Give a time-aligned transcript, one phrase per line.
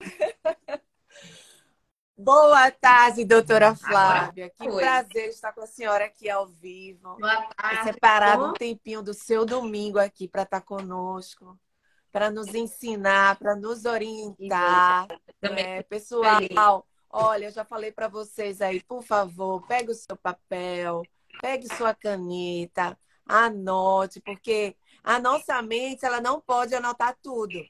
[2.16, 4.50] Boa tarde, doutora Flávia.
[4.50, 7.16] que prazer estar com a senhora aqui ao vivo.
[7.18, 7.84] Boa tarde.
[7.84, 11.58] Separado um tempinho do seu domingo aqui para estar conosco,
[12.12, 15.08] para nos ensinar, para nos orientar.
[15.40, 21.02] É, pessoal, olha, eu já falei para vocês aí, por favor, pegue o seu papel,
[21.40, 27.64] pegue sua caneta, anote, porque a nossa mente ela não pode anotar tudo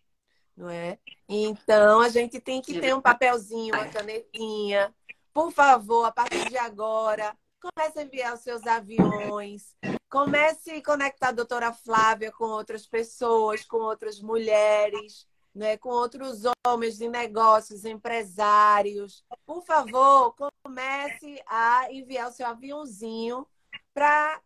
[0.60, 0.98] não é?
[1.26, 4.94] Então a gente tem que ter um papelzinho, uma canetinha.
[5.32, 9.74] Por favor, a partir de agora, comece a enviar os seus aviões,
[10.10, 16.42] comece a conectar a doutora Flávia com outras pessoas, com outras mulheres, né, com outros
[16.66, 19.24] homens de negócios, empresários.
[19.46, 23.46] Por favor, comece a enviar o seu aviãozinho
[23.94, 24.40] para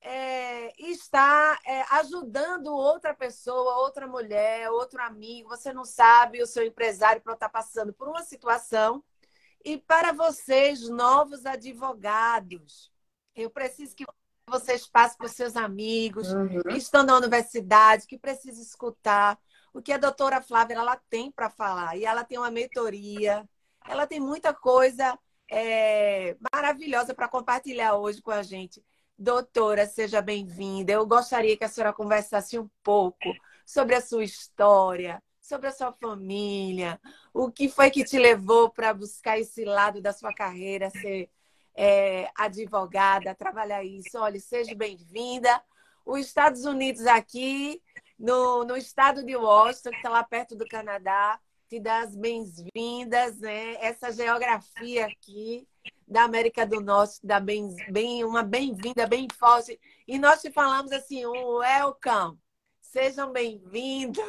[0.00, 5.48] é, está é, ajudando outra pessoa, outra mulher, outro amigo.
[5.48, 9.02] Você não sabe, o seu empresário estar passando por uma situação.
[9.64, 12.92] E para vocês, novos advogados,
[13.34, 14.04] eu preciso que
[14.48, 16.62] vocês passem para os seus amigos uhum.
[16.62, 19.38] que estão na universidade, que precisam escutar
[19.72, 21.96] o que a doutora Flávia ela tem para falar.
[21.96, 23.48] E ela tem uma mentoria,
[23.86, 25.18] ela tem muita coisa
[25.50, 28.82] é, maravilhosa para compartilhar hoje com a gente.
[29.20, 30.92] Doutora, seja bem-vinda.
[30.92, 33.34] Eu gostaria que a senhora conversasse um pouco
[33.66, 37.00] sobre a sua história, sobre a sua família,
[37.34, 41.28] o que foi que te levou para buscar esse lado da sua carreira, ser
[41.74, 44.16] é, advogada, trabalhar isso.
[44.16, 45.60] Olha, seja bem-vinda.
[46.06, 47.82] Os Estados Unidos aqui,
[48.16, 53.36] no, no estado de Washington, que está lá perto do Canadá, te dá as bem-vindas,
[53.40, 53.74] né?
[53.80, 55.66] Essa geografia aqui
[56.08, 59.78] da América do Norte, da bem, bem, uma bem-vinda bem forte.
[60.06, 62.38] E nós te falamos assim, um welcome.
[62.80, 64.24] Sejam bem-vindos.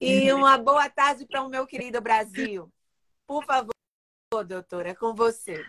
[0.00, 2.72] e uma boa tarde para o meu querido Brasil.
[3.26, 3.74] Por favor,
[4.46, 5.64] doutora, é com você.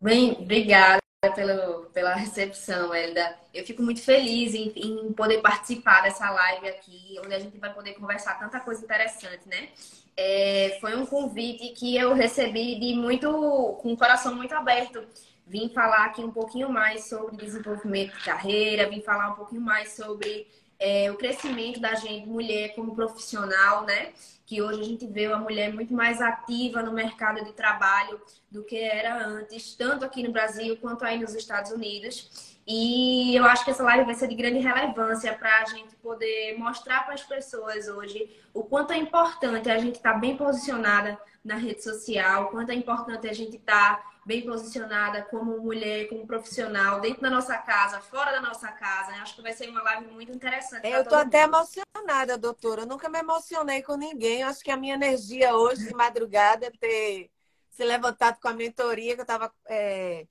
[0.00, 1.00] Bem, obrigada
[1.34, 3.38] pelo, pela recepção, Elda.
[3.54, 7.72] Eu fico muito feliz em, em, poder participar dessa live aqui, onde a gente vai
[7.72, 9.70] poder conversar tanta coisa interessante, né?
[10.20, 13.30] É, foi um convite que eu recebi de muito,
[13.80, 15.06] com o coração muito aberto.
[15.46, 19.92] Vim falar aqui um pouquinho mais sobre desenvolvimento de carreira, vim falar um pouquinho mais
[19.92, 24.12] sobre é, o crescimento da gente, mulher como profissional, né?
[24.44, 28.64] Que hoje a gente vê uma mulher muito mais ativa no mercado de trabalho do
[28.64, 32.47] que era antes, tanto aqui no Brasil quanto aí nos Estados Unidos.
[32.70, 36.58] E eu acho que essa live vai ser de grande relevância para a gente poder
[36.58, 41.18] mostrar para as pessoas hoje o quanto é importante a gente estar tá bem posicionada
[41.42, 46.10] na rede social, o quanto é importante a gente estar tá bem posicionada como mulher,
[46.10, 49.16] como profissional, dentro da nossa casa, fora da nossa casa.
[49.16, 50.86] Eu acho que vai ser uma live muito interessante.
[50.86, 52.82] Eu estou até emocionada, doutora.
[52.82, 54.42] Eu nunca me emocionei com ninguém.
[54.42, 57.30] Eu acho que a minha energia hoje de madrugada é ter
[57.70, 59.50] se levantado com a mentoria que eu estava.
[59.64, 60.26] É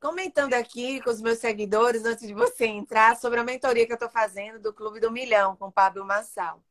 [0.00, 3.96] comentando aqui com os meus seguidores, antes de você entrar, sobre a mentoria que eu
[3.96, 6.62] estou fazendo do Clube do Milhão com o Pablo Massal.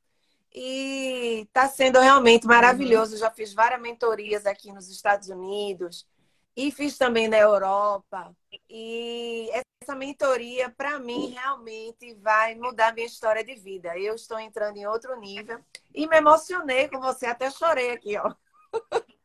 [0.53, 3.13] E está sendo realmente maravilhoso.
[3.13, 3.19] Uhum.
[3.19, 6.07] Já fiz várias mentorias aqui nos Estados Unidos
[6.55, 8.35] e fiz também na Europa.
[8.69, 9.49] E
[9.83, 13.97] essa mentoria, para mim, realmente vai mudar minha história de vida.
[13.97, 15.59] Eu estou entrando em outro nível
[15.93, 18.33] e me emocionei com você, até chorei aqui, ó.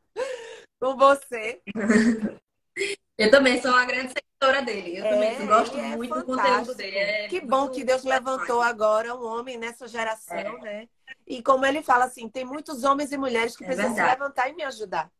[0.79, 1.61] com você.
[3.17, 4.97] Eu também sou uma grande seguidora dele.
[4.97, 6.35] Eu é, também gosto é muito fantástico.
[6.35, 6.97] do conteúdo dele.
[6.97, 10.59] É que bom que Deus levantou agora um homem nessa geração, é.
[10.59, 10.89] né?
[11.25, 14.11] E como ele fala assim, tem muitos homens e mulheres que é precisam verdade.
[14.11, 15.11] se levantar e me ajudar.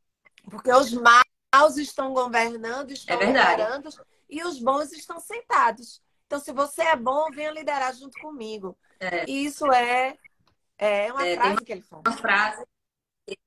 [0.50, 3.90] Porque os maus estão governando, estão é liderando
[4.30, 6.02] e os bons estão sentados.
[6.26, 8.78] Então, se você é bom, venha liderar junto comigo.
[9.00, 9.24] É.
[9.30, 10.18] E isso é,
[10.78, 12.04] é uma frase uma, que ele fala.
[12.06, 12.66] Uma frase,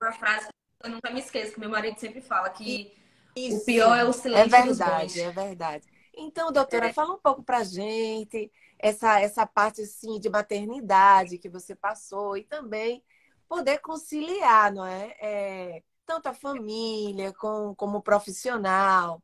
[0.00, 3.05] uma frase que eu nunca me esqueço, que meu marido sempre fala, que e
[3.36, 3.58] isso.
[3.58, 4.56] O pior é o silêncio.
[4.56, 5.86] É verdade, é verdade.
[6.14, 6.92] Então, doutora, é.
[6.92, 12.44] fala um pouco pra gente essa, essa parte assim, de maternidade que você passou e
[12.44, 13.02] também
[13.48, 15.14] poder conciliar, não é?
[15.20, 19.20] é tanto a família com, como profissional.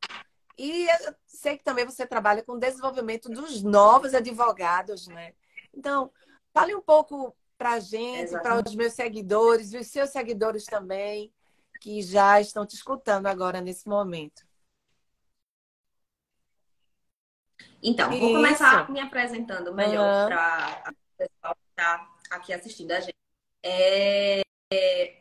[0.59, 5.33] E eu sei que também você trabalha com o desenvolvimento dos novos advogados, né?
[5.73, 6.11] Então,
[6.53, 11.33] fale um pouco para a gente, para os meus seguidores e os seus seguidores também,
[11.83, 14.45] que já estão te escutando agora nesse momento.
[17.83, 18.21] Então, Isso.
[18.21, 20.29] vou começar me apresentando melhor uhum.
[20.29, 23.17] para o pessoal que está aqui assistindo a gente.
[23.65, 24.43] É...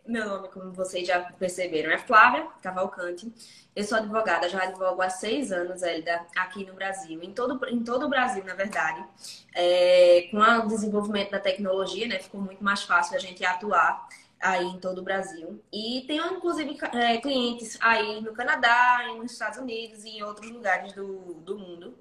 [0.05, 3.33] meu nome, como vocês já perceberam, é Flávia Cavalcante.
[3.75, 7.83] Eu sou advogada, já advogo há seis anos, Elida, aqui no Brasil, em todo, em
[7.83, 9.03] todo o Brasil, na verdade.
[9.55, 14.07] É, com o desenvolvimento da tecnologia, né, ficou muito mais fácil a gente atuar
[14.41, 15.61] aí em todo o Brasil.
[15.71, 20.93] E tenho, inclusive, é, clientes aí no Canadá, nos Estados Unidos e em outros lugares
[20.93, 21.97] do, do mundo.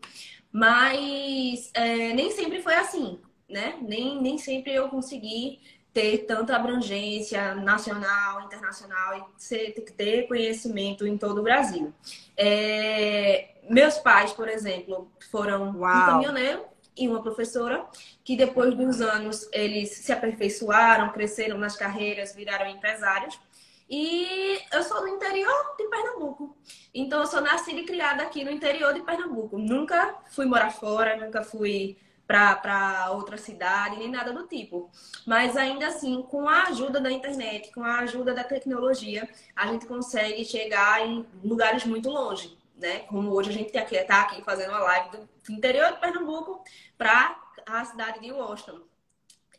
[0.53, 3.79] Mas é, nem sempre foi assim, né?
[3.81, 5.61] Nem, nem sempre eu consegui
[5.93, 11.93] ter tanta abrangência nacional, internacional e ser, ter conhecimento em todo o Brasil.
[12.37, 16.03] É, meus pais, por exemplo, foram Uau.
[16.03, 16.70] um caminhoneiro
[17.01, 17.87] e uma professora,
[18.23, 23.39] que depois dos anos eles se aperfeiçoaram, cresceram nas carreiras, viraram empresários.
[23.89, 26.57] E eu sou do interior de Pernambuco.
[26.95, 29.59] Então eu sou nascida e criada aqui no interior de Pernambuco.
[29.59, 34.89] Nunca fui morar fora, nunca fui para outra cidade, nem nada do tipo.
[35.27, 39.87] Mas ainda assim, com a ajuda da internet, com a ajuda da tecnologia, a gente
[39.87, 43.01] consegue chegar em lugares muito longe, né?
[43.01, 46.65] Como hoje a gente está aqui, aqui fazendo uma live do interior de Pernambuco
[46.97, 48.81] para a cidade de Washington.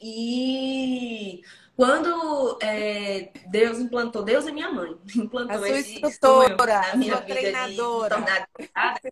[0.01, 1.44] E
[1.75, 7.15] quando é, Deus implantou, Deus é minha mãe, implantou a sua esse instrutora, na minha
[7.18, 8.18] vida treinadora.
[8.19, 9.12] De,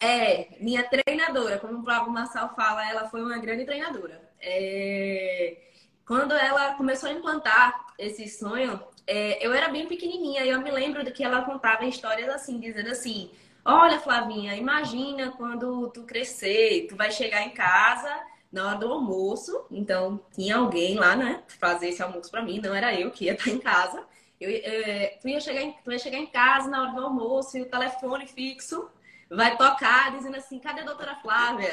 [0.00, 4.30] é, minha treinadora, como o Flávio Marçal fala, ela foi uma grande treinadora.
[4.40, 5.64] É...
[6.06, 9.44] Quando ela começou a implantar esse sonho, é...
[9.44, 12.90] eu era bem pequenininha e eu me lembro de que ela contava histórias assim, dizendo
[12.90, 13.30] assim:
[13.64, 18.08] Olha, Flavinha, imagina quando tu crescer, tu vai chegar em casa
[18.50, 19.66] na hora do almoço.
[19.70, 23.34] Então, tinha alguém lá, né, fazer esse almoço para mim, não era eu que ia
[23.34, 24.04] estar em casa.
[24.40, 27.58] Eu, é, tu, ia chegar em, tu ia chegar em casa na hora do almoço
[27.58, 28.88] e o telefone fixo
[29.30, 31.72] vai tocar dizendo assim, cadê a doutora Flávia?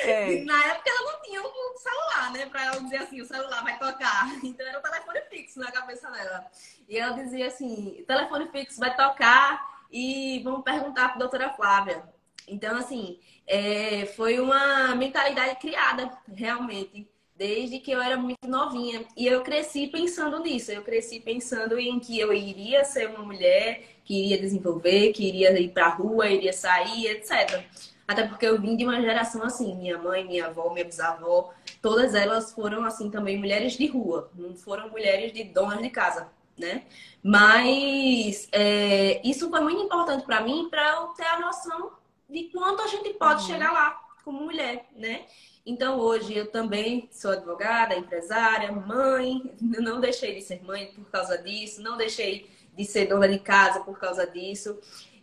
[0.00, 0.44] É.
[0.44, 2.46] Na época ela não tinha um celular, né?
[2.46, 4.28] Pra ela dizer assim, o celular vai tocar.
[4.44, 6.46] Então era o telefone fixo na cabeça dela.
[6.88, 12.02] E ela dizia assim, telefone fixo vai tocar e vamos perguntar pra doutora Flávia.
[12.46, 17.06] Então, assim, é, foi uma mentalidade criada, realmente,
[17.36, 19.04] desde que eu era muito novinha.
[19.16, 20.72] E eu cresci pensando nisso.
[20.72, 25.52] Eu cresci pensando em que eu iria ser uma mulher que iria desenvolver, que iria
[25.60, 27.62] ir para a rua, iria sair, etc.
[28.06, 31.52] Até porque eu vim de uma geração assim, minha mãe, minha avó, minha bisavó,
[31.82, 36.26] todas elas foram assim também mulheres de rua, não foram mulheres de donas de casa,
[36.56, 36.84] né?
[37.22, 41.92] Mas é, isso foi muito importante para mim, para eu ter a noção
[42.30, 43.46] de quanto a gente pode uhum.
[43.46, 43.90] chegar lá
[44.24, 45.26] como mulher, né?
[45.66, 51.36] Então hoje eu também sou advogada, empresária, mãe, não deixei de ser mãe por causa
[51.36, 54.78] disso, não deixei de ser dona de casa por causa disso.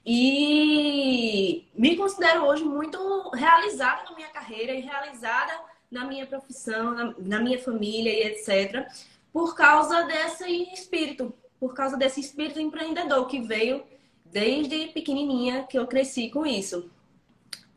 [0.05, 5.57] E me considero hoje muito realizada na minha carreira e realizada
[5.89, 8.85] na minha profissão, na, na minha família e etc.
[9.31, 13.83] Por causa desse espírito, por causa desse espírito empreendedor que veio
[14.25, 16.91] desde pequenininha que eu cresci com isso.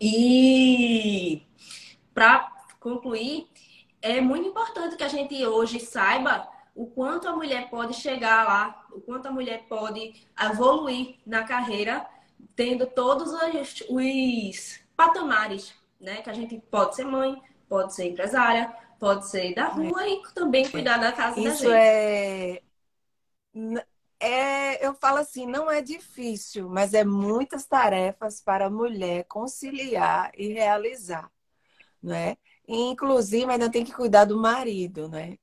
[0.01, 1.43] E
[2.13, 2.51] para
[2.81, 3.47] concluir,
[4.03, 6.49] é muito importante que a gente hoje saiba
[6.79, 12.09] o quanto a mulher pode chegar lá, o quanto a mulher pode evoluir na carreira,
[12.55, 16.23] tendo todos os, os patamares, né?
[16.23, 20.11] Que a gente pode ser mãe, pode ser empresária, pode ser da rua é.
[20.11, 21.73] e também cuidar da casa Isso da gente.
[21.73, 22.63] é
[24.21, 30.31] é, eu falo assim, não é difícil, mas é muitas tarefas para a mulher conciliar
[30.37, 31.29] e realizar,
[32.01, 32.37] né?
[32.69, 35.39] inclusive, ainda tem que cuidar do marido, né?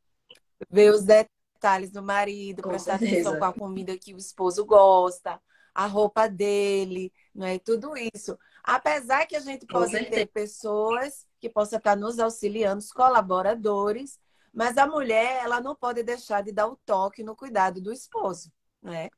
[0.69, 3.29] Ver os detalhes do marido, com prestar certeza.
[3.29, 5.41] atenção com a comida que o esposo gosta,
[5.73, 7.59] a roupa dele, não é?
[7.59, 8.37] Tudo isso.
[8.63, 14.17] Apesar que a gente pode ter pessoas que possam estar nos auxiliando, os colaboradores,
[14.53, 18.51] mas a mulher, ela não pode deixar de dar o toque no cuidado do esposo,
[18.81, 19.09] né?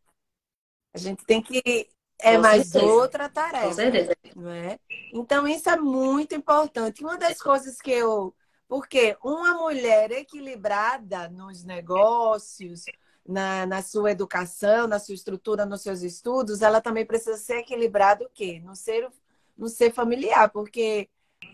[0.94, 1.88] A gente tem que
[2.20, 2.91] é com mais certeza.
[2.91, 4.15] outra tarefa, com certeza.
[4.36, 4.79] não é?
[5.13, 7.03] Então isso é muito importante.
[7.03, 8.34] Uma das coisas que eu
[8.68, 12.86] porque uma mulher equilibrada nos negócios,
[13.26, 18.26] na, na sua educação, na sua estrutura, nos seus estudos, ela também precisa ser equilibrada
[18.26, 18.62] o quê?
[18.64, 19.10] No ser,
[19.58, 21.10] no ser familiar, porque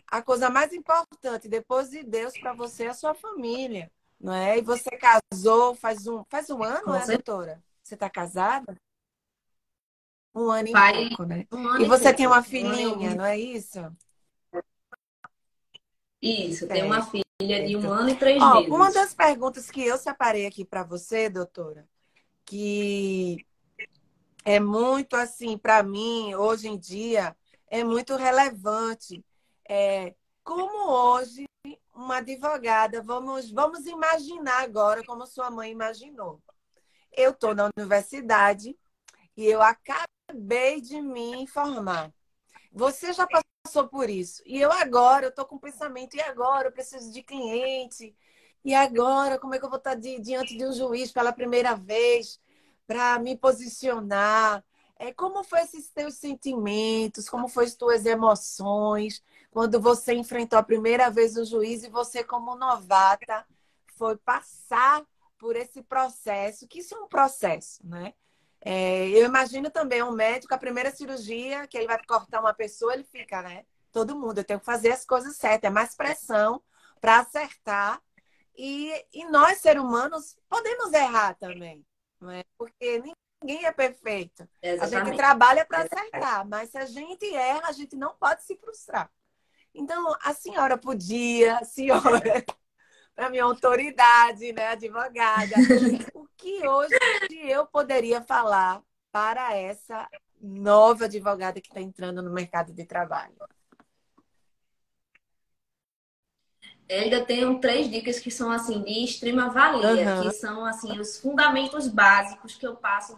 [0.08, 4.58] a coisa mais importante depois de Deus para você é a sua família, não é?
[4.58, 7.64] E você casou faz um, faz um ano, né, doutora?
[7.82, 8.76] Você está casada?
[10.36, 11.46] Um ano e pouco, né?
[11.52, 13.80] Um e você tem uma filhinha, não é isso?
[16.24, 18.70] Isso, tem uma filha de um ano e três Ó, meses.
[18.70, 21.86] Uma das perguntas que eu separei aqui para você, doutora,
[22.46, 23.46] que
[24.46, 27.36] é muito assim, para mim, hoje em dia,
[27.68, 29.22] é muito relevante.
[29.68, 30.16] É,
[30.46, 31.44] como hoje
[31.94, 36.42] uma advogada, vamos, vamos imaginar agora como sua mãe imaginou.
[37.12, 38.78] Eu estou na universidade
[39.36, 42.14] e eu acabei de me formar.
[42.72, 43.53] Você já passou
[43.88, 44.42] por isso.
[44.46, 46.68] E eu agora, eu estou com pensamento, e agora?
[46.68, 48.16] Eu preciso de cliente.
[48.64, 51.76] E agora, como é que eu vou estar di diante de um juiz pela primeira
[51.76, 52.40] vez
[52.86, 54.64] para me posicionar?
[54.98, 57.28] É, como foi esses teus sentimentos?
[57.30, 62.24] Como foram as tuas emoções quando você enfrentou a primeira vez o juiz e você,
[62.24, 63.46] como novata,
[63.96, 65.06] foi passar
[65.38, 68.14] por esse processo, que isso é um processo, né?
[68.66, 72.94] É, eu imagino também um médico, a primeira cirurgia, que ele vai cortar uma pessoa,
[72.94, 73.66] ele fica, né?
[73.92, 76.64] Todo mundo, eu tenho que fazer as coisas certas, é mais pressão
[77.02, 78.02] para acertar.
[78.56, 81.86] E, e nós, seres humanos, podemos errar também,
[82.22, 82.44] não é?
[82.58, 83.04] Porque
[83.42, 84.48] ninguém é perfeito.
[84.62, 84.96] Exatamente.
[84.96, 88.56] A gente trabalha para acertar, mas se a gente erra, a gente não pode se
[88.56, 89.12] frustrar.
[89.74, 92.46] Então, a senhora podia, a senhora
[93.16, 95.56] para minha autoridade, né, advogada.
[96.14, 96.98] o que hoje
[97.32, 100.08] eu poderia falar para essa
[100.42, 103.36] nova advogada que está entrando no mercado de trabalho?
[106.90, 110.22] ainda tenho três dicas que são assim de extrema valia, uhum.
[110.24, 113.18] que são assim os fundamentos básicos que eu passo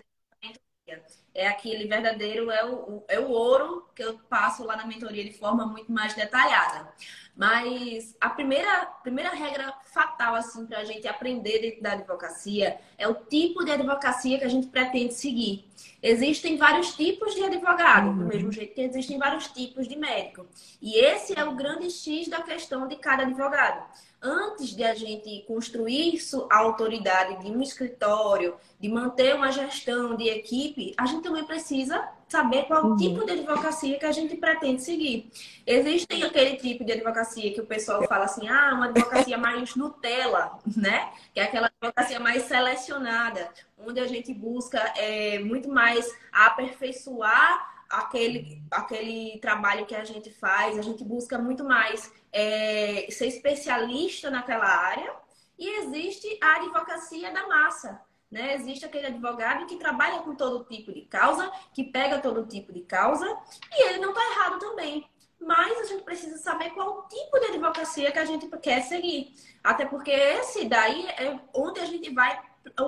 [1.34, 5.34] é aquele verdadeiro, é o, é o ouro que eu passo lá na mentoria de
[5.34, 6.94] forma muito mais detalhada.
[7.36, 13.08] Mas a primeira, primeira regra fatal, assim, para a gente aprender dentro da advocacia é
[13.08, 15.66] o tipo de advocacia que a gente pretende seguir.
[16.02, 18.18] Existem vários tipos de advogado, uhum.
[18.20, 20.46] do mesmo jeito que existem vários tipos de médico.
[20.82, 23.84] E esse é o grande X da questão de cada advogado
[24.26, 30.28] antes de a gente construir a autoridade de um escritório, de manter uma gestão de
[30.28, 32.96] equipe, a gente também precisa saber qual uhum.
[32.96, 35.32] tipo de advocacia que a gente pretende seguir.
[35.66, 40.58] Existem aquele tipo de advocacia que o pessoal fala assim, ah, uma advocacia mais Nutella,
[40.76, 41.12] né?
[41.34, 48.62] Que é aquela advocacia mais selecionada, onde a gente busca é, muito mais aperfeiçoar aquele,
[48.72, 54.66] aquele trabalho que a gente faz, a gente busca muito mais é, ser especialista naquela
[54.66, 55.14] área.
[55.58, 58.02] E existe a advocacia da massa.
[58.36, 58.54] Né?
[58.56, 62.82] Existe aquele advogado que trabalha com todo tipo de causa, que pega todo tipo de
[62.82, 63.26] causa,
[63.72, 65.10] e ele não está errado também.
[65.40, 69.34] Mas a gente precisa saber qual tipo de advocacia que a gente quer seguir.
[69.64, 72.38] Até porque esse daí é onde a gente vai,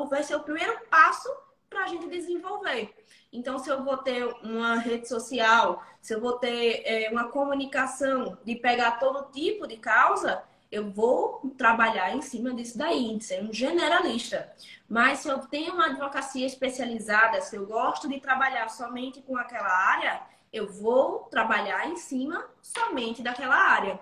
[0.10, 1.30] vai ser o primeiro passo
[1.70, 2.94] para a gente desenvolver.
[3.32, 8.38] Então, se eu vou ter uma rede social, se eu vou ter é, uma comunicação
[8.44, 13.44] de pegar todo tipo de causa, eu vou trabalhar em cima disso daí, de ser
[13.44, 14.52] um generalista.
[14.88, 19.70] Mas se eu tenho uma advocacia especializada, se eu gosto de trabalhar somente com aquela
[19.70, 20.22] área,
[20.52, 24.00] eu vou trabalhar em cima somente daquela área.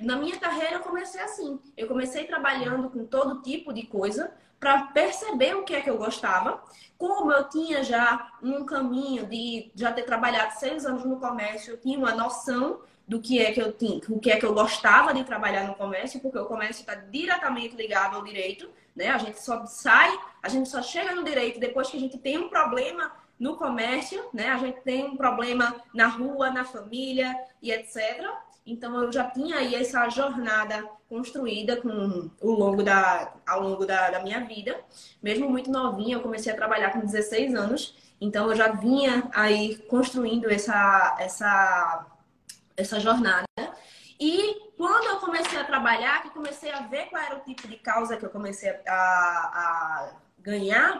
[0.00, 1.60] Na minha carreira eu comecei assim.
[1.76, 4.32] Eu comecei trabalhando com todo tipo de coisa,
[4.64, 6.62] para perceber o que é que eu gostava.
[6.96, 11.80] Como eu tinha já um caminho de já ter trabalhado seis anos no comércio, eu
[11.80, 15.12] tinha uma noção do que é que eu tinha, o que é que eu gostava
[15.12, 19.08] de trabalhar no comércio, porque o comércio está diretamente ligado ao direito, né?
[19.08, 22.38] A gente só sai, a gente só chega no direito depois que a gente tem
[22.38, 24.48] um problema no comércio, né?
[24.48, 28.24] A gente tem um problema na rua, na família e etc.
[28.66, 34.10] Então eu já tinha aí essa jornada construída com o longo da, ao longo da,
[34.10, 34.80] da minha vida.
[35.22, 37.94] Mesmo muito novinha, eu comecei a trabalhar com 16 anos.
[38.18, 42.06] Então eu já vinha aí construindo essa, essa,
[42.76, 43.46] essa jornada.
[44.18, 47.76] E quando eu comecei a trabalhar, que comecei a ver qual era o tipo de
[47.76, 50.98] causa que eu comecei a, a ganhar,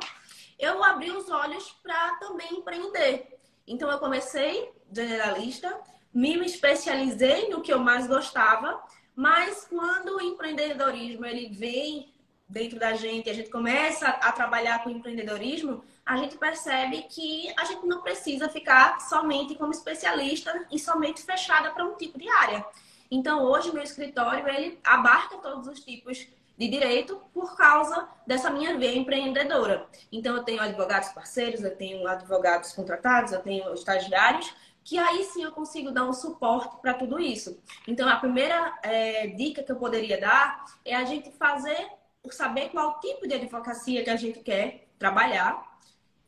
[0.58, 3.38] eu abri os olhos para também empreender.
[3.66, 5.80] Então eu comecei generalista,
[6.12, 8.82] me especializei no que eu mais gostava,
[9.16, 12.13] mas quando o empreendedorismo ele vem
[12.48, 17.64] dentro da gente, a gente começa a trabalhar com empreendedorismo, a gente percebe que a
[17.64, 22.64] gente não precisa ficar somente como especialista e somente fechada para um tipo de área.
[23.10, 28.78] Então, hoje meu escritório ele abarca todos os tipos de direito por causa dessa minha
[28.78, 29.86] veia empreendedora.
[30.12, 35.42] Então, eu tenho advogados parceiros, eu tenho advogados contratados, eu tenho estagiários, que aí sim
[35.42, 37.58] eu consigo dar um suporte para tudo isso.
[37.88, 41.88] Então, a primeira é, dica que eu poderia dar é a gente fazer,
[42.32, 45.74] saber qual tipo de advocacia que a gente quer trabalhar.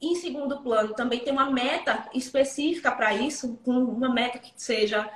[0.01, 5.11] Em segundo plano, também tem uma meta específica para isso, com uma meta que seja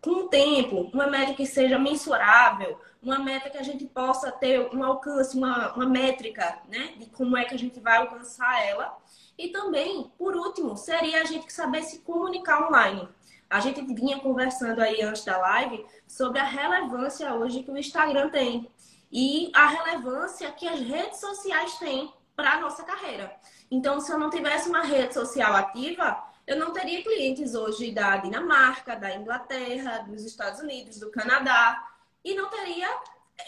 [0.00, 4.82] com tempo, uma meta que seja mensurável, uma meta que a gente possa ter um
[4.82, 8.96] alcance, uma, uma métrica, né, de como é que a gente vai alcançar ela.
[9.38, 13.08] E também, por último, seria a gente saber se comunicar online.
[13.48, 18.30] A gente vinha conversando aí antes da live sobre a relevância hoje que o Instagram
[18.30, 18.68] tem
[19.12, 23.36] e a relevância que as redes sociais têm para a nossa carreira.
[23.70, 28.16] Então, se eu não tivesse uma rede social ativa, eu não teria clientes hoje da
[28.16, 31.86] Dinamarca, da Inglaterra, dos Estados Unidos, do Canadá,
[32.24, 32.88] e não teria,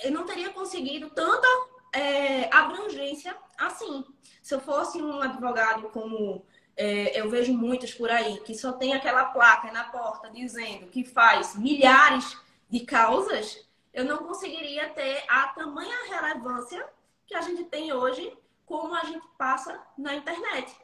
[0.02, 1.48] eu não teria conseguido tanta
[1.92, 4.04] é, abrangência assim.
[4.42, 6.44] Se eu fosse um advogado como
[6.76, 11.04] é, eu vejo muitos por aí, que só tem aquela placa na porta dizendo que
[11.04, 12.36] faz milhares
[12.68, 13.63] de causas,
[13.94, 16.84] eu não conseguiria ter a tamanha relevância
[17.26, 18.36] que a gente tem hoje,
[18.66, 20.74] como a gente passa na internet.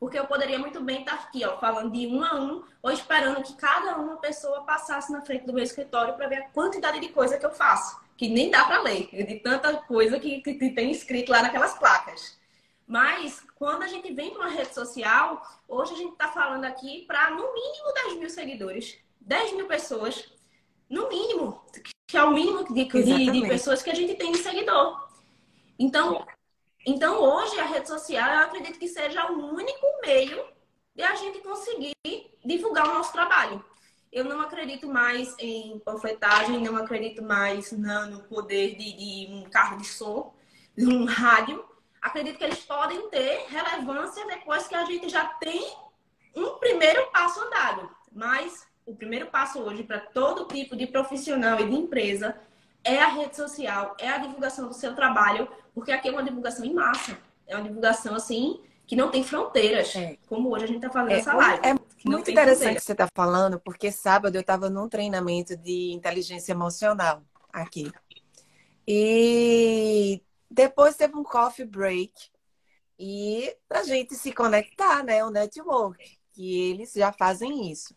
[0.00, 3.42] Porque eu poderia muito bem estar aqui, ó, falando de um a um, ou esperando
[3.42, 7.08] que cada uma pessoa passasse na frente do meu escritório para ver a quantidade de
[7.08, 10.90] coisa que eu faço, que nem dá para ler, de tanta coisa que, que tem
[10.90, 12.36] escrito lá naquelas placas.
[12.86, 17.04] Mas quando a gente vem para uma rede social, hoje a gente está falando aqui
[17.06, 20.30] para no mínimo 10 mil seguidores, 10 mil pessoas,
[20.88, 21.62] no mínimo,
[22.06, 25.08] que é o mínimo de, de, de pessoas que a gente tem de seguidor.
[25.78, 26.26] Então,
[26.86, 30.46] então, hoje, a rede social, eu acredito que seja o único meio
[30.94, 31.96] de a gente conseguir
[32.44, 33.64] divulgar o nosso trabalho.
[34.12, 39.78] Eu não acredito mais em panfletagem, não acredito mais no poder de, de um carro
[39.78, 40.32] de som,
[40.76, 41.62] de um rádio.
[42.00, 45.76] Acredito que eles podem ter relevância depois que a gente já tem
[46.36, 47.90] um primeiro passo andado.
[48.12, 52.36] Mas o primeiro passo hoje para todo tipo de profissional e de empresa
[52.84, 56.64] é a rede social, é a divulgação do seu trabalho, porque aqui é uma divulgação
[56.64, 57.18] em massa.
[57.48, 60.16] É uma divulgação, assim, que não tem fronteiras, é.
[60.28, 61.66] como hoje a gente está fazendo é, essa live.
[61.66, 61.74] É
[62.08, 66.52] muito interessante o que você está falando, porque sábado eu estava num treinamento de inteligência
[66.52, 67.90] emocional aqui.
[68.86, 72.12] E depois teve um coffee break
[72.98, 75.24] e a gente se conectar, né?
[75.24, 77.94] O network, que eles já fazem isso.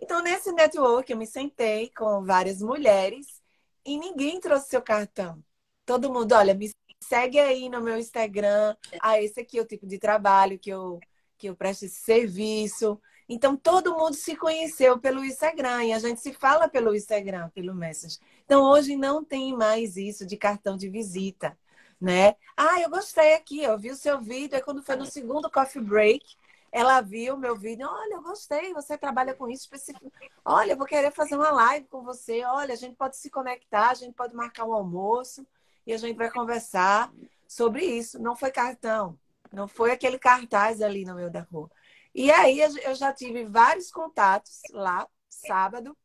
[0.00, 3.40] Então, nesse network, eu me sentei com várias mulheres
[3.84, 5.42] e ninguém trouxe seu cartão.
[5.84, 8.76] Todo mundo, olha, me segue aí no meu Instagram.
[9.00, 11.00] Ah, esse aqui é o tipo de trabalho que eu,
[11.36, 13.00] que eu presto esse serviço.
[13.28, 17.74] Então, todo mundo se conheceu pelo Instagram e a gente se fala pelo Instagram, pelo
[17.74, 18.18] Messenger.
[18.44, 21.56] Então, hoje não tem mais isso de cartão de visita,
[22.00, 22.34] né?
[22.56, 24.56] Ah, eu gostei aqui, eu vi o seu vídeo.
[24.56, 26.24] É quando foi no segundo coffee break,
[26.72, 30.10] ela viu meu vídeo, olha, eu gostei, você trabalha com isso específico.
[30.44, 32.44] Olha, eu vou querer fazer uma live com você.
[32.44, 35.44] Olha, a gente pode se conectar, a gente pode marcar um almoço
[35.86, 37.12] e a gente vai conversar
[37.48, 38.22] sobre isso.
[38.22, 39.18] Não foi cartão,
[39.52, 41.68] não foi aquele cartaz ali no meio da rua.
[42.14, 45.96] E aí eu já tive vários contatos lá, sábado,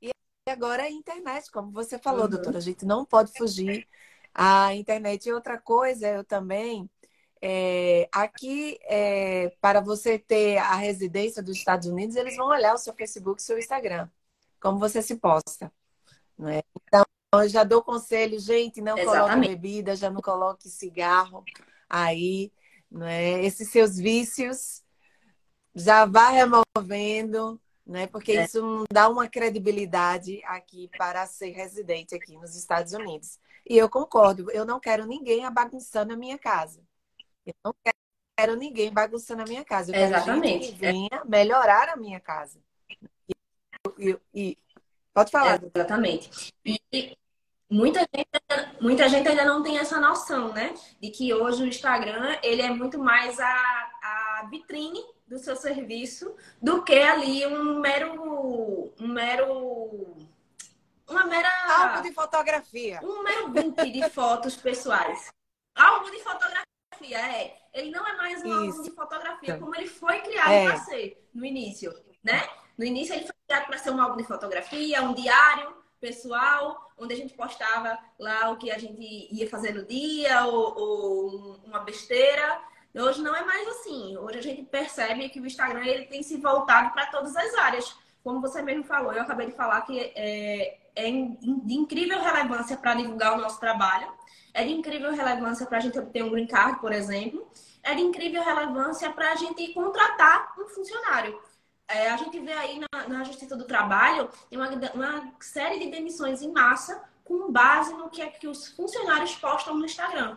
[0.00, 0.10] e
[0.48, 2.30] agora é internet, como você falou, uhum.
[2.30, 2.58] doutora.
[2.58, 3.86] A gente não pode fugir.
[4.34, 6.88] A internet e outra coisa, eu também
[7.40, 12.78] é, aqui, é, para você ter a residência dos Estados Unidos, eles vão olhar o
[12.78, 14.08] seu Facebook, o seu Instagram,
[14.60, 15.72] como você se posta.
[16.36, 16.62] Né?
[16.82, 19.30] Então, eu já dou conselho, gente, não Exatamente.
[19.30, 21.44] coloque bebida, já não coloque cigarro
[21.88, 22.52] aí.
[22.90, 23.44] Né?
[23.44, 24.82] Esses seus vícios
[25.74, 28.06] já vá removendo, né?
[28.06, 28.44] porque é.
[28.44, 33.38] isso não dá uma credibilidade aqui para ser residente aqui nos Estados Unidos.
[33.68, 36.87] E eu concordo, eu não quero ninguém bagunçando a minha casa.
[37.48, 37.74] Eu não
[38.36, 39.90] quero ninguém bagunçando a minha casa.
[39.90, 40.68] Eu quero Exatamente.
[40.68, 42.60] que venha melhorar a minha casa.
[42.88, 43.34] E,
[43.98, 44.58] e, e...
[45.12, 45.60] Pode falar.
[45.74, 46.52] Exatamente.
[46.64, 47.16] E
[47.68, 50.74] muita gente, muita gente ainda não tem essa noção, né?
[51.00, 56.34] De que hoje o Instagram ele é muito mais a, a vitrine do seu serviço
[56.62, 58.92] do que ali um mero.
[59.00, 60.16] Um mero
[61.08, 61.48] uma mera.
[61.68, 63.00] Álbum de fotografia.
[63.02, 65.32] Um mero book de fotos pessoais.
[65.74, 67.56] Álbum de fotografia fotografia, é.
[67.72, 70.64] Ele não é mais um álbum de fotografia como ele foi criado é.
[70.66, 72.42] para ser no início, né?
[72.76, 77.14] No início ele foi criado para ser um álbum de fotografia, um diário pessoal, onde
[77.14, 81.80] a gente postava lá o que a gente ia fazer no dia ou, ou uma
[81.80, 82.60] besteira.
[82.94, 84.16] Hoje não é mais assim.
[84.16, 87.96] Hoje a gente percebe que o Instagram ele tem se voltado para todas as áreas.
[88.24, 92.94] Como você mesmo falou, eu acabei de falar que é, é de incrível relevância para
[92.94, 94.17] divulgar o nosso trabalho
[94.58, 97.48] é de incrível relevância para a gente obter um green card, por exemplo,
[97.80, 101.40] é de incrível relevância para a gente contratar um funcionário.
[101.86, 106.42] É, a gente vê aí na, na, Justiça do Trabalho uma, uma série de demissões
[106.42, 110.36] em massa com base no que é que os funcionários postam no Instagram.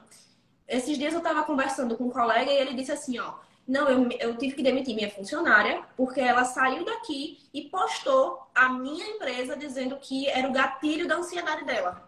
[0.68, 3.34] Esses dias eu estava conversando com um colega e ele disse assim, ó,
[3.68, 8.70] não, eu, eu tive que demitir minha funcionária porque ela saiu daqui e postou a
[8.70, 12.08] minha empresa dizendo que era o gatilho da ansiedade dela.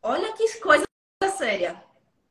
[0.00, 0.89] Olha que coisa
[1.28, 1.82] séria.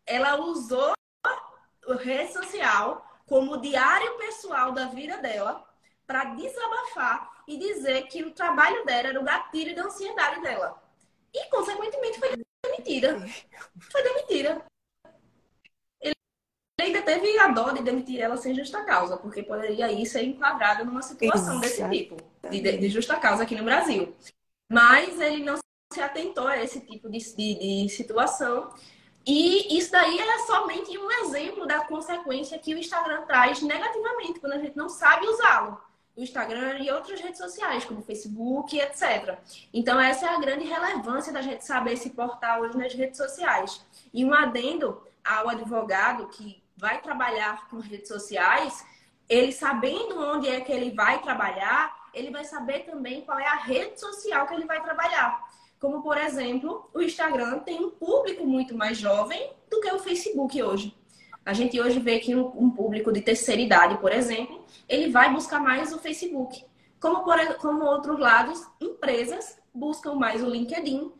[0.05, 5.63] Ela usou a rede social como diário pessoal da vida dela
[6.07, 10.81] para desabafar e dizer que o trabalho dela era o gatilho da ansiedade dela.
[11.31, 12.29] E, consequentemente, foi
[12.65, 13.19] demitida.
[13.91, 14.65] Foi demitida.
[16.01, 16.15] Ele
[16.79, 20.85] ainda teve a dó de demitir ela sem justa causa, porque poderia aí ser enquadrado
[20.85, 22.17] numa situação desse tipo,
[22.49, 24.15] de, de, justa causa aqui no Brasil.
[24.71, 25.59] Mas ele não
[25.91, 28.71] se atentou a esse tipo de, de, de situação.
[29.25, 34.53] E isso daí é somente um exemplo da consequência que o Instagram traz negativamente, quando
[34.53, 35.81] a gente não sabe usá-lo
[36.15, 39.37] o Instagram e outras redes sociais, como Facebook, etc.
[39.73, 43.81] Então, essa é a grande relevância da gente saber se portar hoje nas redes sociais.
[44.13, 48.85] E um adendo ao advogado que vai trabalhar com redes sociais,
[49.29, 53.55] ele sabendo onde é que ele vai trabalhar, ele vai saber também qual é a
[53.55, 55.41] rede social que ele vai trabalhar.
[55.79, 60.61] Como, por exemplo, o Instagram tem um público muito mais jovem do que o Facebook
[60.61, 60.93] hoje.
[61.45, 65.59] A gente hoje vê que um, público de terceira idade, por exemplo, ele vai buscar
[65.59, 66.65] mais o Facebook.
[66.99, 71.11] Como, por, como outros lados, empresas buscam mais o LinkedIn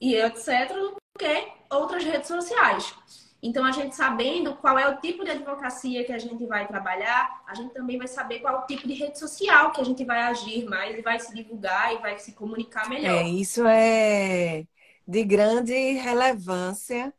[0.00, 0.72] e etc.
[0.74, 2.94] do que outras redes sociais.
[3.42, 7.42] Então, a gente sabendo qual é o tipo de advocacia que a gente vai trabalhar,
[7.46, 10.04] a gente também vai saber qual é o tipo de rede social que a gente
[10.04, 13.10] vai agir mais e vai se divulgar e vai se comunicar melhor.
[13.10, 14.64] É, isso é
[15.06, 17.12] de grande relevância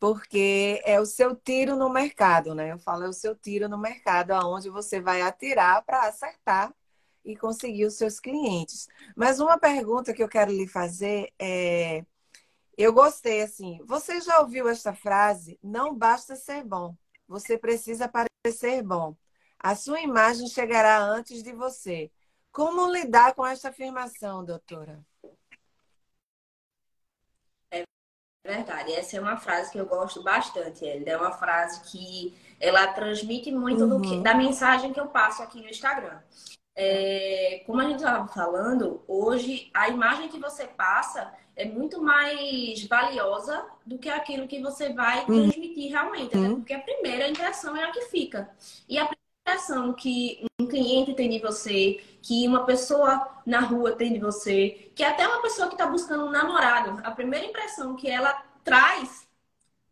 [0.00, 2.72] porque é o seu tiro no mercado, né?
[2.72, 6.72] Eu falo é o seu tiro no mercado, aonde você vai atirar para acertar
[7.24, 8.88] e conseguir os seus clientes.
[9.16, 12.04] Mas uma pergunta que eu quero lhe fazer é,
[12.78, 13.80] eu gostei assim.
[13.84, 15.58] Você já ouviu esta frase?
[15.62, 19.16] Não basta ser bom, você precisa parecer bom.
[19.58, 22.10] A sua imagem chegará antes de você.
[22.52, 25.04] Como lidar com esta afirmação, doutora?
[28.44, 31.10] Verdade, essa é uma frase que eu gosto bastante, Elida.
[31.10, 34.00] É uma frase que ela transmite muito uhum.
[34.00, 36.18] que, da mensagem que eu passo aqui no Instagram.
[36.74, 42.84] É, como a gente estava falando, hoje a imagem que você passa é muito mais
[42.86, 45.50] valiosa do que aquilo que você vai uhum.
[45.50, 46.36] transmitir realmente.
[46.36, 46.54] Uhum.
[46.56, 48.48] Porque a primeira impressão é a que fica.
[48.88, 49.10] E a
[49.42, 54.90] impressão que um cliente tem de você, que uma pessoa na rua tem de você,
[54.94, 59.26] que até uma pessoa que está buscando um namorado, a primeira impressão que ela traz